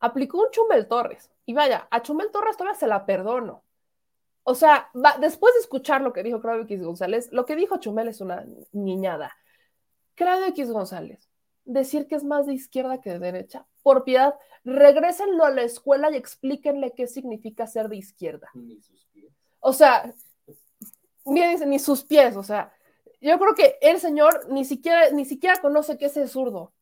[0.00, 3.64] Aplicó un Chumel Torres y vaya, a Chumel Torres todavía se la perdono.
[4.44, 4.88] O sea,
[5.20, 8.46] después de escuchar lo que dijo Claudio X González, lo que dijo Chumel es una
[8.72, 9.36] niñada.
[10.14, 11.28] Claudio X González,
[11.64, 16.10] decir que es más de izquierda que de derecha, por piedad, regrésenlo a la escuela
[16.10, 18.50] y explíquenle qué significa ser de izquierda.
[19.60, 20.14] O sea,
[21.34, 22.72] bien dice, ni sus pies, o sea,
[23.20, 26.72] yo creo que el señor ni siquiera, ni siquiera conoce qué es el zurdo.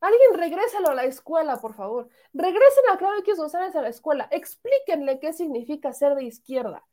[0.00, 2.08] Alguien regrésalo a la escuela, por favor.
[2.34, 4.28] Regresen a Claudio X González a la escuela.
[4.30, 6.84] Explíquenle qué significa ser de izquierda.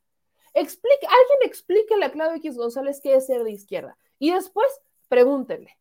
[0.54, 3.98] Explique, alguien explíquenle a Claudio X González qué es ser de izquierda.
[4.18, 4.66] Y después
[5.08, 5.76] pregúntenle.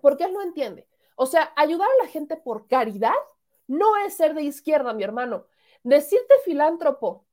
[0.00, 0.86] Porque él no entiende.
[1.16, 3.12] O sea, ayudar a la gente por caridad
[3.66, 5.46] no es ser de izquierda, mi hermano.
[5.82, 7.24] Decirte filántropo,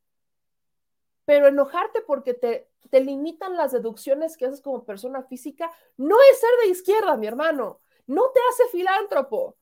[1.27, 6.39] pero enojarte porque te, te limitan las deducciones que haces como persona física, no es
[6.39, 7.81] ser de izquierda, mi hermano.
[8.05, 9.57] No te hace filántropo.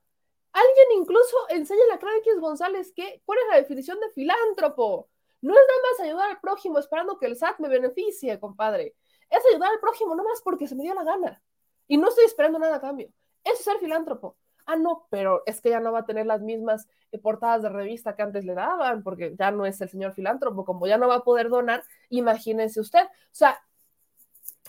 [0.51, 5.09] Alguien incluso enseña a la Clara X González que, cuál es la definición de filántropo.
[5.41, 8.95] No es nada más ayudar al prójimo esperando que el SAT me beneficie, compadre.
[9.32, 11.41] Es ayudar al prójimo más porque se me dio la gana.
[11.88, 13.09] Y no estoy esperando nada a cambio.
[13.43, 14.38] Es ser filántropo.
[14.66, 17.70] Ah, no, pero es que ya no va a tener las mismas eh, portadas de
[17.70, 21.07] revista que antes le daban, porque ya no es el señor filántropo, como ya no
[21.07, 23.03] va a poder donar, imagínense usted.
[23.03, 23.59] O sea,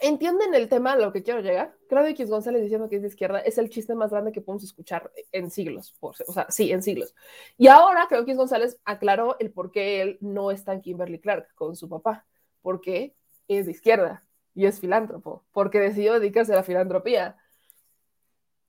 [0.01, 1.75] ¿entienden el tema a lo que quiero llegar?
[1.89, 4.65] Claudio X González diciendo que es de izquierda es el chiste más grande que podemos
[4.65, 7.15] escuchar en siglos, o sea, sí, en siglos.
[7.57, 11.55] Y ahora Claudio X González aclaró el por qué él no está en Kimberly Clark
[11.55, 12.27] con su papá,
[12.63, 13.15] porque
[13.49, 14.25] es de izquierda
[14.55, 17.37] y es filántropo, porque decidió dedicarse a la filantropía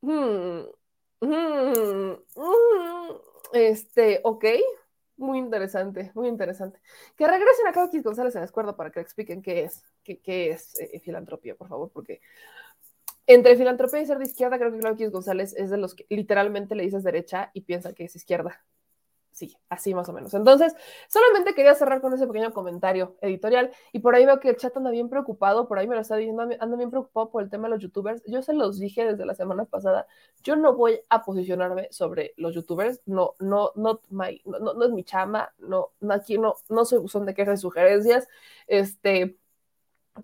[0.01, 0.61] Hmm,
[1.21, 3.15] hmm, hmm,
[3.53, 4.45] este, ok,
[5.17, 6.79] muy interesante, muy interesante.
[7.15, 10.99] Que regresen a Claudio González en la para que expliquen qué es, qué, es eh,
[10.99, 12.21] filantropía, por favor, porque
[13.25, 16.75] entre filantropía y ser de izquierda, creo que Claudio González es de los que literalmente
[16.75, 18.63] le dices derecha y piensa que es izquierda.
[19.37, 20.33] Sí, así más o menos.
[20.33, 20.75] Entonces,
[21.07, 24.75] solamente quería cerrar con ese pequeño comentario editorial y por ahí veo que el chat
[24.75, 27.67] anda bien preocupado, por ahí me lo está diciendo, anda bien preocupado por el tema
[27.67, 28.23] de los youtubers.
[28.25, 30.07] Yo se los dije desde la semana pasada,
[30.41, 35.03] yo no voy a posicionarme sobre los youtubers, no, no, no, no, no, es mi
[35.03, 38.27] chama, no, aquí no, no soy buzón de quejas y sugerencias,
[38.65, 39.37] este,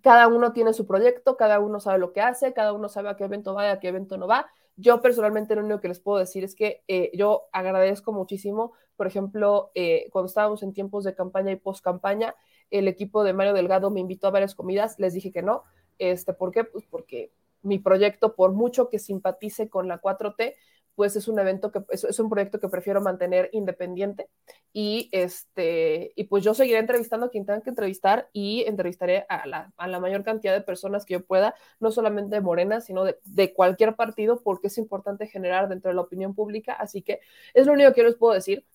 [0.01, 3.15] cada uno tiene su proyecto, cada uno sabe lo que hace, cada uno sabe a
[3.15, 4.47] qué evento va y a qué evento no va.
[4.75, 9.07] Yo personalmente lo único que les puedo decir es que eh, yo agradezco muchísimo, por
[9.07, 12.35] ejemplo, eh, cuando estábamos en tiempos de campaña y post campaña,
[12.71, 15.63] el equipo de Mario Delgado me invitó a varias comidas, les dije que no.
[15.99, 16.63] Este, ¿Por qué?
[16.63, 20.55] Pues porque mi proyecto, por mucho que simpatice con la 4T,
[20.95, 24.29] pues es un evento que es, un proyecto que prefiero mantener independiente
[24.71, 29.47] y este y pues yo seguiré entrevistando a quien tenga que entrevistar y entrevistaré a
[29.47, 33.03] la, a la mayor cantidad de personas que yo pueda, no solamente de Morena, sino
[33.03, 37.19] de, de, cualquier partido, porque es importante generar dentro de la opinión pública, así que
[37.53, 38.65] es lo único que les puedo decir.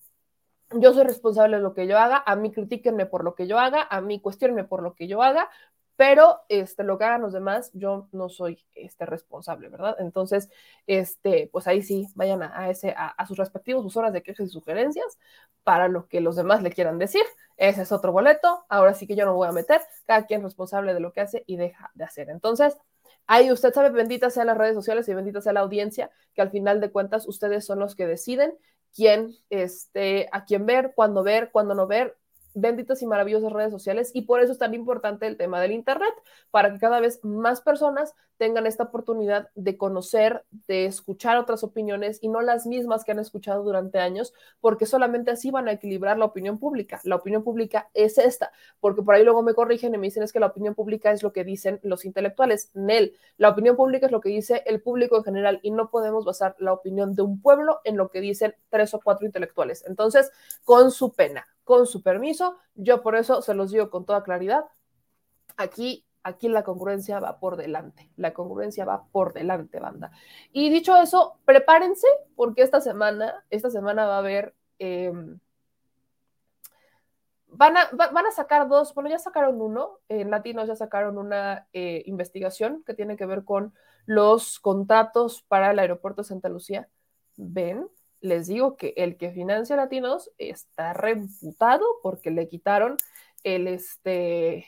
[0.72, 3.58] Yo soy responsable de lo que yo haga, a mí critíquenme por lo que yo
[3.58, 5.48] haga, a mí cuestionenme por lo que yo haga,
[5.98, 9.96] pero este, lo que hagan los demás, yo no soy este, responsable, ¿verdad?
[9.98, 10.48] Entonces,
[10.86, 15.18] este, pues ahí sí, vayan a, ese, a, sus respectivos horas de quejas y sugerencias
[15.64, 17.22] para lo que los demás le quieran decir.
[17.56, 20.94] Ese es otro boleto, ahora sí que yo no voy a meter, cada quien responsable
[20.94, 22.30] de lo que hace y deja de hacer.
[22.30, 22.76] Entonces,
[23.26, 26.50] ahí usted sabe, benditas sean las redes sociales y bendita sea la audiencia, que al
[26.50, 28.56] final de cuentas ustedes son los que deciden
[28.98, 32.18] quién, este, a quién ver, cuándo ver, cuándo no ver,
[32.54, 36.14] benditas y maravillosas redes sociales y por eso es tan importante el tema del Internet,
[36.50, 42.18] para que cada vez más personas tengan esta oportunidad de conocer, de escuchar otras opiniones
[42.22, 46.18] y no las mismas que han escuchado durante años, porque solamente así van a equilibrar
[46.18, 47.00] la opinión pública.
[47.02, 50.32] La opinión pública es esta, porque por ahí luego me corrigen y me dicen es
[50.32, 52.70] que la opinión pública es lo que dicen los intelectuales.
[52.74, 56.24] Nel, la opinión pública es lo que dice el público en general y no podemos
[56.24, 59.84] basar la opinión de un pueblo en lo que dicen tres o cuatro intelectuales.
[59.86, 60.30] Entonces,
[60.64, 62.56] con su pena, con su permiso.
[62.74, 64.64] Yo por eso se los digo con toda claridad.
[65.58, 68.10] Aquí, aquí la congruencia va por delante.
[68.16, 70.10] La congruencia va por delante, banda.
[70.50, 74.54] Y dicho eso, prepárense porque esta semana, esta semana va a haber...
[74.78, 75.38] Em,
[77.48, 81.68] van, a, van a sacar dos, bueno, ya sacaron uno, en Latinos ya sacaron una
[81.74, 83.74] eh, investigación que tiene que ver con
[84.06, 86.88] los contratos para el aeropuerto de Santa Lucía.
[87.36, 87.90] Ven,
[88.20, 92.96] les digo que el que financia Latinos está reputado porque le quitaron
[93.44, 94.66] el este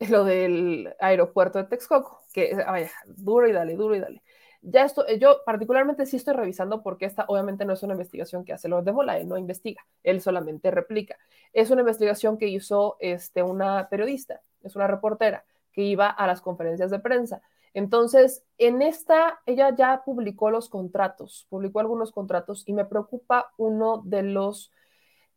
[0.10, 4.22] lo del aeropuerto de Texcoco, que vaya, duro y dale, duro y dale.
[4.66, 8.54] Ya esto, yo particularmente sí estoy revisando porque esta obviamente no es una investigación que
[8.54, 11.18] hace Lord de Mola, él no investiga, él solamente replica.
[11.52, 16.40] Es una investigación que hizo este, una periodista, es una reportera que iba a las
[16.40, 17.42] conferencias de prensa
[17.74, 24.00] entonces, en esta, ella ya publicó los contratos, publicó algunos contratos y me preocupa uno
[24.04, 24.72] de los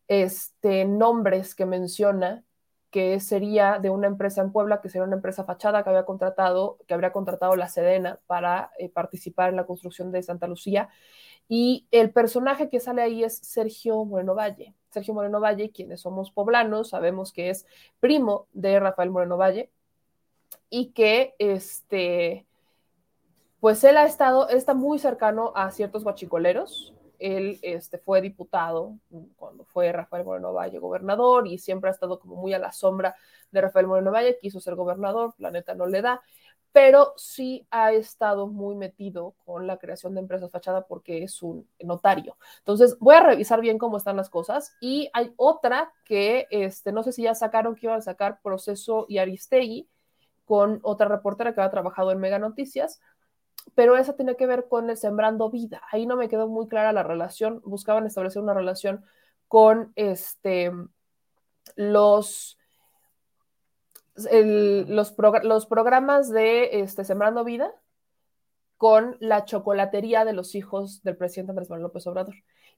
[0.07, 2.43] este, nombres que menciona,
[2.91, 6.77] que sería de una empresa en Puebla, que sería una empresa fachada que había contratado,
[6.87, 10.89] que habría contratado la Sedena para eh, participar en la construcción de Santa Lucía.
[11.49, 14.75] Y el personaje que sale ahí es Sergio Moreno Valle.
[14.91, 17.65] Sergio Moreno Valle, quienes somos poblanos, sabemos que es
[17.99, 19.71] primo de Rafael Moreno Valle,
[20.69, 22.45] y que este,
[23.59, 26.93] pues él ha estado, está muy cercano a ciertos guachicoleros.
[27.19, 28.95] Él este, fue diputado
[29.37, 33.15] cuando fue Rafael Moreno Valle gobernador y siempre ha estado como muy a la sombra
[33.51, 36.21] de Rafael Moreno Valle, quiso ser gobernador, la neta no le da,
[36.71, 41.67] pero sí ha estado muy metido con la creación de empresas fachada porque es un
[41.83, 42.37] notario.
[42.59, 44.75] Entonces, voy a revisar bien cómo están las cosas.
[44.79, 49.07] Y hay otra que, este, no sé si ya sacaron que iban a sacar Proceso
[49.09, 49.89] y Aristegui,
[50.47, 53.01] con otra reportera que había trabajado en Mega Noticias,
[53.75, 55.81] pero esa tiene que ver con el Sembrando Vida.
[55.91, 59.03] Ahí no me quedó muy clara la relación, buscaban establecer una relación
[59.49, 60.71] con este,
[61.75, 62.57] los,
[64.15, 67.73] los, programas de este, Sembrando Vida
[68.77, 72.35] con la chocolatería de los hijos del presidente Andrés Manuel López Obrador,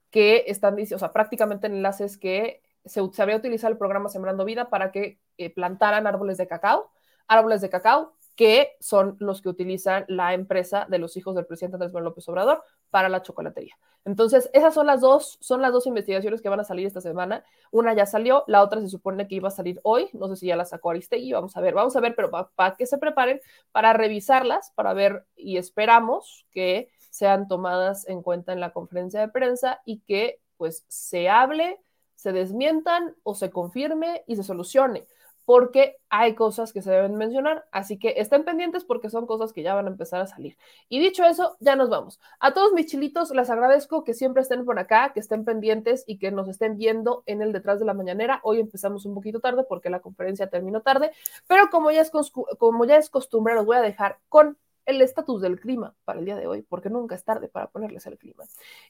[0.10, 4.72] que están o sea, prácticamente enlaces que se, se había utilizado el programa Sembrando Vida
[4.72, 6.90] para que eh, plantaran árboles de cacao
[7.30, 11.76] árboles de cacao, que son los que utiliza la empresa de los hijos del presidente
[11.76, 13.78] Andrés Manuel López Obrador para la chocolatería.
[14.06, 17.44] Entonces, esas son las dos, son las dos investigaciones que van a salir esta semana.
[17.70, 20.48] Una ya salió, la otra se supone que iba a salir hoy, no sé si
[20.48, 23.42] ya la sacó Aristegui, vamos a ver, vamos a ver, pero para que se preparen
[23.74, 29.28] para revisarlas, para ver y esperamos que sean tomadas en cuenta en la conferencia de
[29.28, 31.82] prensa y que pues se hable,
[32.16, 35.08] se desmientan o se confirme y se solucione
[35.50, 39.64] porque hay cosas que se deben mencionar, así que estén pendientes porque son cosas que
[39.64, 40.56] ya van a empezar a salir.
[40.90, 42.20] Y dicho eso, ya nos vamos.
[42.40, 46.20] A todos mis chilitos, les agradezco que siempre estén por acá, que estén pendientes y
[46.20, 48.42] que nos estén viendo en el detrás de la mañanera.
[48.44, 51.10] Hoy empezamos un poquito tarde porque la conferencia terminó tarde,
[51.48, 54.56] pero como ya es, como ya es costumbre, los voy a dejar con
[54.86, 58.06] el estatus del clima para el día de hoy, porque nunca es tarde para ponerles
[58.08, 58.44] el clima.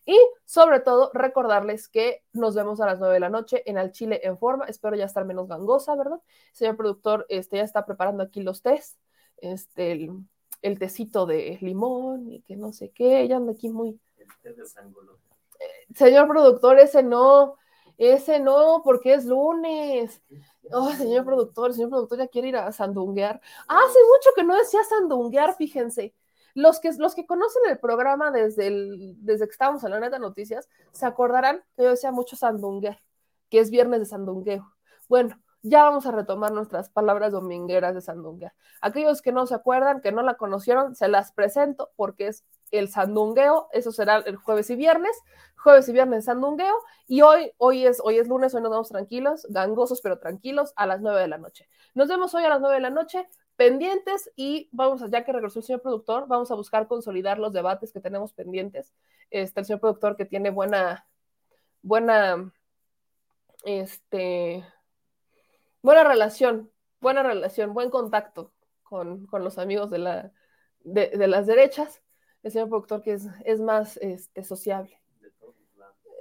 [0.06, 3.92] Y sobre todo, recordarles que nos vemos a las 9 de la noche en Al
[3.92, 4.66] Chile en forma.
[4.66, 6.20] Espero ya estar menos gangosa, ¿verdad?
[6.54, 8.98] Señor productor, este, ya está preparando aquí los tés,
[9.38, 10.12] este, el,
[10.62, 14.00] el tecito de limón y que no sé qué, ya anda aquí muy...
[15.60, 17.58] Eh, señor productor, ese no,
[18.00, 20.22] ese no, porque es lunes.
[20.72, 23.42] Oh, señor productor, el señor productor ya quiere ir a sandunguear.
[23.68, 26.16] hace mucho que no decía sandunguear, fíjense.
[26.56, 30.18] Los que, los que conocen el programa desde, el, desde que estábamos en la neta
[30.18, 33.02] noticias, se acordarán que yo decía mucho sandunguear,
[33.50, 34.74] que es viernes de sandungueo.
[35.10, 38.54] Bueno, ya vamos a retomar nuestras palabras domingueras de sandunguear.
[38.82, 42.90] Aquellos que no se acuerdan, que no la conocieron, se las presento porque es el
[42.90, 45.16] sandungueo, eso será el jueves y viernes,
[45.58, 46.76] jueves y viernes sandungueo,
[47.08, 50.86] y hoy, hoy, es, hoy es lunes, hoy nos vamos tranquilos, gangosos pero tranquilos, a
[50.86, 51.68] las 9 de la noche.
[51.94, 55.60] Nos vemos hoy a las 9 de la noche, pendientes, y vamos, ya que regresó
[55.60, 58.94] el señor productor, vamos a buscar consolidar los debates que tenemos pendientes.
[59.30, 61.06] Este, el señor productor que tiene buena,
[61.82, 62.52] buena,
[63.66, 64.64] este,
[65.82, 66.72] buena relación,
[67.02, 70.32] buena relación, buen contacto con, con los amigos de, la,
[70.84, 72.02] de las derechas
[72.44, 75.02] el señor productor que es, es más este, sociable.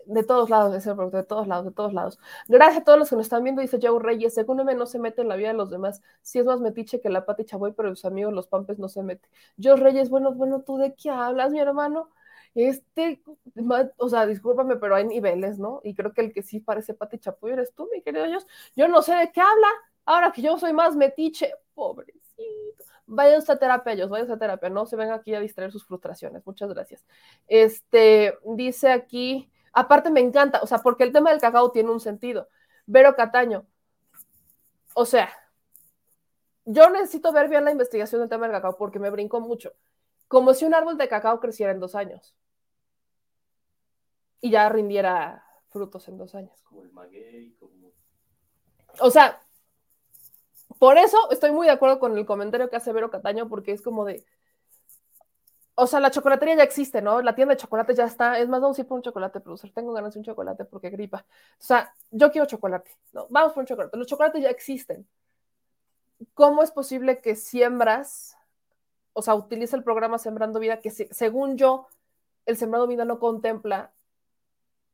[0.07, 2.19] De todos lados, el señor productor, de todos lados, de todos lados.
[2.49, 5.21] Gracias a todos los que nos están viendo, dice Joe Reyes, según no se mete
[5.21, 6.01] en la vida de los demás.
[6.23, 9.03] Si es más metiche que la pati chaboy, pero los amigos, los pampes, no se
[9.03, 9.29] mete.
[9.63, 12.09] Joe Reyes, bueno, bueno, ¿tú de qué hablas, mi hermano?
[12.55, 13.23] Este,
[13.99, 15.81] o sea, discúlpame, pero hay niveles, ¿no?
[15.85, 18.47] Y creo que el que sí parece Pati Chapoy eres tú, mi querido Dios.
[18.75, 19.69] Yo no sé de qué habla,
[20.07, 21.53] ahora que yo soy más metiche,
[23.07, 26.47] vayan a terapia ellos, vayan a terapia, no se ven aquí a distraer sus frustraciones.
[26.47, 27.05] Muchas gracias.
[27.47, 32.01] Este, dice aquí, aparte me encanta, o sea, porque el tema del cacao tiene un
[32.01, 32.49] sentido.
[32.87, 33.67] Vero Cataño,
[34.95, 35.31] o sea,
[36.65, 39.73] yo necesito ver bien la investigación del tema del cacao porque me brincó mucho.
[40.27, 42.37] Como si un árbol de cacao creciera en dos años
[44.41, 46.61] y ya rindiera frutos en dos años.
[46.65, 47.93] Como el maguey, como...
[49.01, 49.41] O sea,
[50.79, 53.83] por eso estoy muy de acuerdo con el comentario que hace Vero Cataño, porque es
[53.83, 54.25] como de.
[55.75, 57.23] O sea, la chocolatería ya existe, ¿no?
[57.23, 58.39] La tienda de chocolate ya está.
[58.39, 59.73] Es más, vamos a ir por un chocolate, producer.
[59.73, 61.25] Tengo ganas de un chocolate porque gripa.
[61.53, 62.91] O sea, yo quiero chocolate.
[63.13, 63.97] No, vamos por un chocolate.
[63.97, 65.07] Los chocolates ya existen.
[66.35, 68.37] ¿Cómo es posible que siembras,
[69.13, 71.87] o sea, utiliza el programa Sembrando Vida, que según yo,
[72.47, 73.93] el Sembrando Vida no contempla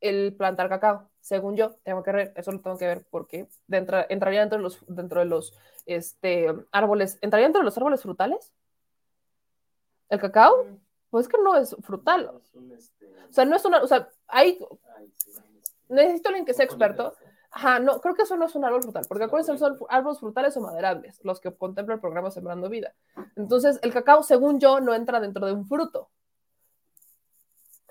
[0.00, 1.08] el plantar cacao?
[1.24, 4.62] Según yo, tengo que ver, eso lo tengo que ver porque dentro, entraría dentro de
[4.62, 8.52] los, dentro de los este, árboles, ¿entraría dentro de los árboles frutales?
[10.10, 10.64] ¿El cacao?
[10.64, 10.76] Mm.
[11.08, 12.30] Pues que no es frutal.
[12.76, 14.58] Este, o sea, no es una, o sea, hay,
[15.88, 17.14] necesito alguien que sea experto.
[17.50, 20.54] Ajá, no, creo que eso no es un árbol frutal, porque acuérdense, son árboles frutales
[20.58, 22.94] o maderables, los que contempla el programa Sembrando Vida.
[23.34, 26.10] Entonces, el cacao, según yo, no entra dentro de un fruto.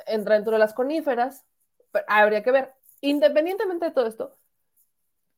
[0.06, 1.44] Entra dentro de las coníferas,
[1.92, 4.38] pero habría que ver independientemente de todo esto,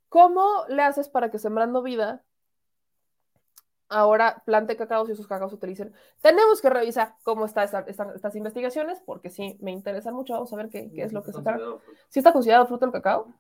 [0.08, 2.24] ¿cómo le haces para que Sembrando Vida
[3.90, 5.94] ahora plante cacao y esos cacaos se utilicen?
[6.22, 10.34] Tenemos que revisar cómo están estas investigaciones, porque sí, me interesan mucho.
[10.34, 11.60] Vamos a ver qué, es lo que se saca.
[12.10, 13.34] ¿Sí está considerado fruto el cacao?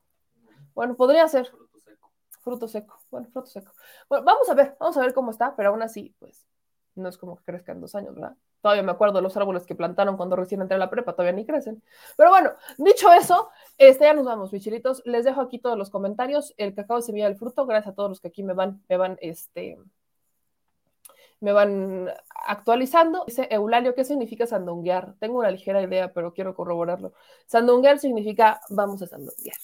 [0.73, 1.52] Bueno, podría ser.
[1.52, 2.10] Fruto seco.
[2.41, 2.99] Fruto seco.
[3.11, 3.73] Bueno, fruto seco.
[4.10, 6.45] Bueno, vamos a ver, vamos a ver cómo está, pero aún así, pues,
[6.95, 8.35] no es como que crezca en dos años, ¿verdad?
[8.66, 11.34] Todavía me acuerdo de los árboles que plantaron cuando recién entré a la prepa, todavía
[11.34, 11.84] ni crecen.
[12.18, 15.04] Pero bueno, dicho eso, este, ya nos vamos, bichilitos.
[15.06, 16.52] Les dejo aquí todos los comentarios.
[16.58, 19.20] El cacao semilla del fruto, gracias a todos los que aquí me van, me van,
[19.22, 19.78] este,
[21.42, 22.10] me van
[22.48, 23.24] actualizando.
[23.28, 25.14] Dice Eulalio, ¿qué significa sandunguear?
[25.20, 27.14] Tengo una ligera idea, pero quiero corroborarlo.
[27.46, 29.58] Sandunguear significa vamos a sandunguear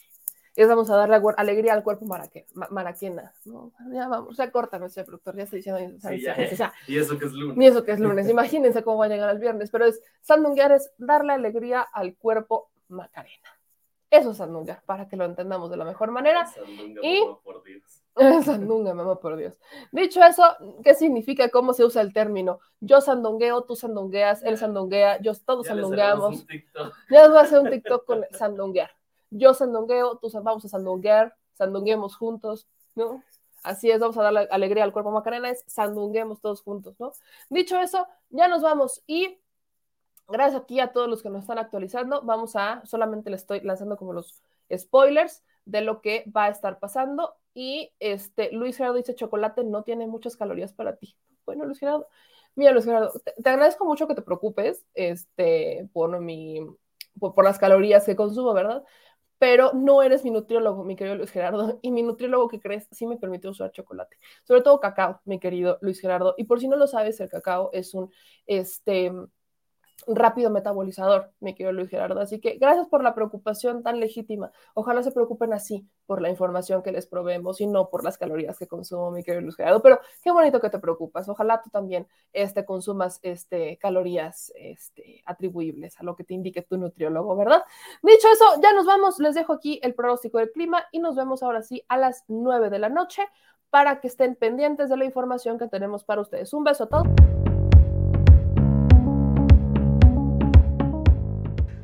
[0.56, 3.34] es vamos a darle alegría al cuerpo maraquena.
[3.46, 3.72] ¿no?
[3.92, 5.98] Ya vamos, ya corta nuestro productor, ya estoy diciendo.
[6.88, 7.58] y eso que es lunes.
[7.58, 8.30] Y eso que es lunes.
[8.30, 12.70] Imagínense cómo va a llegar el viernes, pero es sandunguear es darle alegría al cuerpo
[12.90, 13.50] macarena.
[14.10, 16.46] Eso es sandunga, para que lo entendamos de la mejor manera.
[16.46, 17.22] Sandunga, y...
[17.46, 18.04] por Dios.
[18.46, 19.58] Sandunga, mamá, por Dios.
[19.94, 20.44] Dicho eso,
[20.84, 21.48] ¿qué significa?
[21.48, 22.60] ¿Cómo se usa el término?
[22.82, 26.46] Yo sandungueo, tú sandungueas, él sandunguea, yo, todos sandungueamos.
[27.10, 28.92] Ya les voy a hacer un TikTok con sandunguear
[29.32, 33.24] yo sandungueo, tú vamos a sandunguear, sandunguemos juntos, ¿no?
[33.64, 37.14] Así es, vamos a dar alegría al cuerpo Macarena, es sandunguemos todos juntos, ¿no?
[37.50, 39.40] Dicho eso, ya nos vamos y
[40.28, 43.98] gracias aquí a todos los que nos están actualizando, vamos a, solamente les estoy lanzando
[43.98, 44.42] como los
[44.76, 49.84] spoilers de lo que va a estar pasando y este, Luis Gerardo dice, chocolate no
[49.84, 51.16] tiene muchas calorías para ti.
[51.46, 52.08] Bueno, Luis Gerardo,
[52.56, 56.66] mira Luis Gerardo, te, te agradezco mucho que te preocupes, este, por mi,
[57.20, 58.84] por las calorías que consumo, ¿verdad?
[59.42, 63.08] Pero no eres mi nutriólogo, mi querido Luis Gerardo, y mi nutriólogo que crees sí
[63.08, 66.78] me permite usar chocolate, sobre todo cacao, mi querido Luis Gerardo, y por si no
[66.78, 68.12] lo sabes, el cacao es un,
[68.46, 69.12] este,
[70.08, 72.20] rápido metabolizador, mi querido Luis Gerardo.
[72.20, 74.52] Así que gracias por la preocupación tan legítima.
[74.74, 78.58] Ojalá se preocupen así por la información que les proveemos y no por las calorías
[78.58, 79.82] que consumo, mi querido Luis Gerardo.
[79.82, 81.30] Pero qué bonito que te preocupas.
[81.30, 86.78] Ojalá tú también este, consumas este, calorías este, atribuibles a lo que te indique tu
[86.78, 87.64] nutriólogo, ¿verdad?
[88.02, 89.20] Dicho eso, ya nos vamos.
[89.20, 92.70] Les dejo aquí el pronóstico del clima y nos vemos ahora sí a las 9
[92.70, 93.24] de la noche
[93.70, 96.54] para que estén pendientes de la información que tenemos para ustedes.
[96.54, 97.51] Un beso a todos.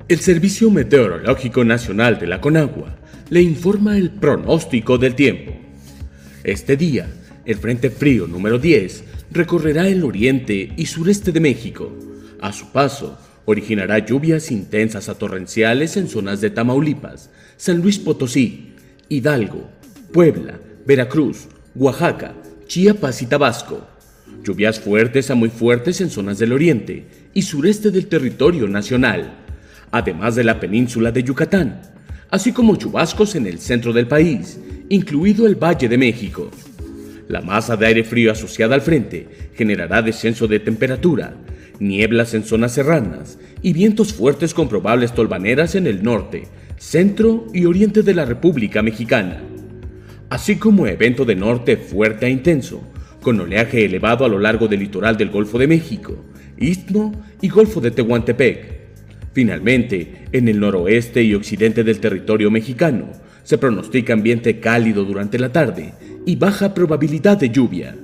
[0.09, 2.95] El Servicio Meteorológico Nacional de la Conagua
[3.29, 5.51] le informa el pronóstico del tiempo.
[6.45, 7.09] Este día,
[7.43, 11.93] el Frente Frío número 10 recorrerá el oriente y sureste de México.
[12.39, 18.75] A su paso, originará lluvias intensas a torrenciales en zonas de Tamaulipas, San Luis Potosí,
[19.09, 19.69] Hidalgo,
[20.13, 22.33] Puebla, Veracruz, Oaxaca,
[22.65, 23.85] Chiapas y Tabasco.
[24.41, 29.43] Lluvias fuertes a muy fuertes en zonas del oriente y sureste del territorio nacional
[29.91, 31.81] además de la península de Yucatán,
[32.29, 34.59] así como chubascos en el centro del país,
[34.89, 36.51] incluido el Valle de México.
[37.27, 41.35] La masa de aire frío asociada al frente generará descenso de temperatura,
[41.79, 46.47] nieblas en zonas serranas y vientos fuertes con probables tolvaneras en el norte,
[46.77, 49.41] centro y oriente de la República Mexicana,
[50.29, 52.81] así como evento de norte fuerte e intenso,
[53.21, 56.23] con oleaje elevado a lo largo del litoral del Golfo de México,
[56.57, 58.76] Istmo y Golfo de Tehuantepec
[59.33, 63.09] Finalmente, en el noroeste y occidente del territorio mexicano,
[63.43, 65.93] se pronostica ambiente cálido durante la tarde
[66.25, 67.95] y baja probabilidad de lluvia.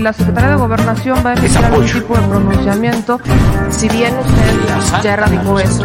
[0.00, 3.20] La Secretaría de Gobernación va a emitir algún tipo de pronunciamiento,
[3.70, 5.82] si bien usted ya erradicó eso,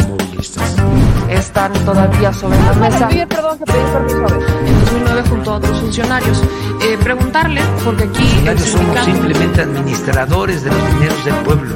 [1.29, 3.09] están todavía sobre la mesa.
[3.27, 4.25] perdón, que pedí permiso
[4.65, 6.43] En 2009 junto a otros funcionarios.
[6.81, 8.43] Eh, preguntarle, porque aquí...
[8.45, 11.75] El somos simplemente administradores de los dineros del pueblo.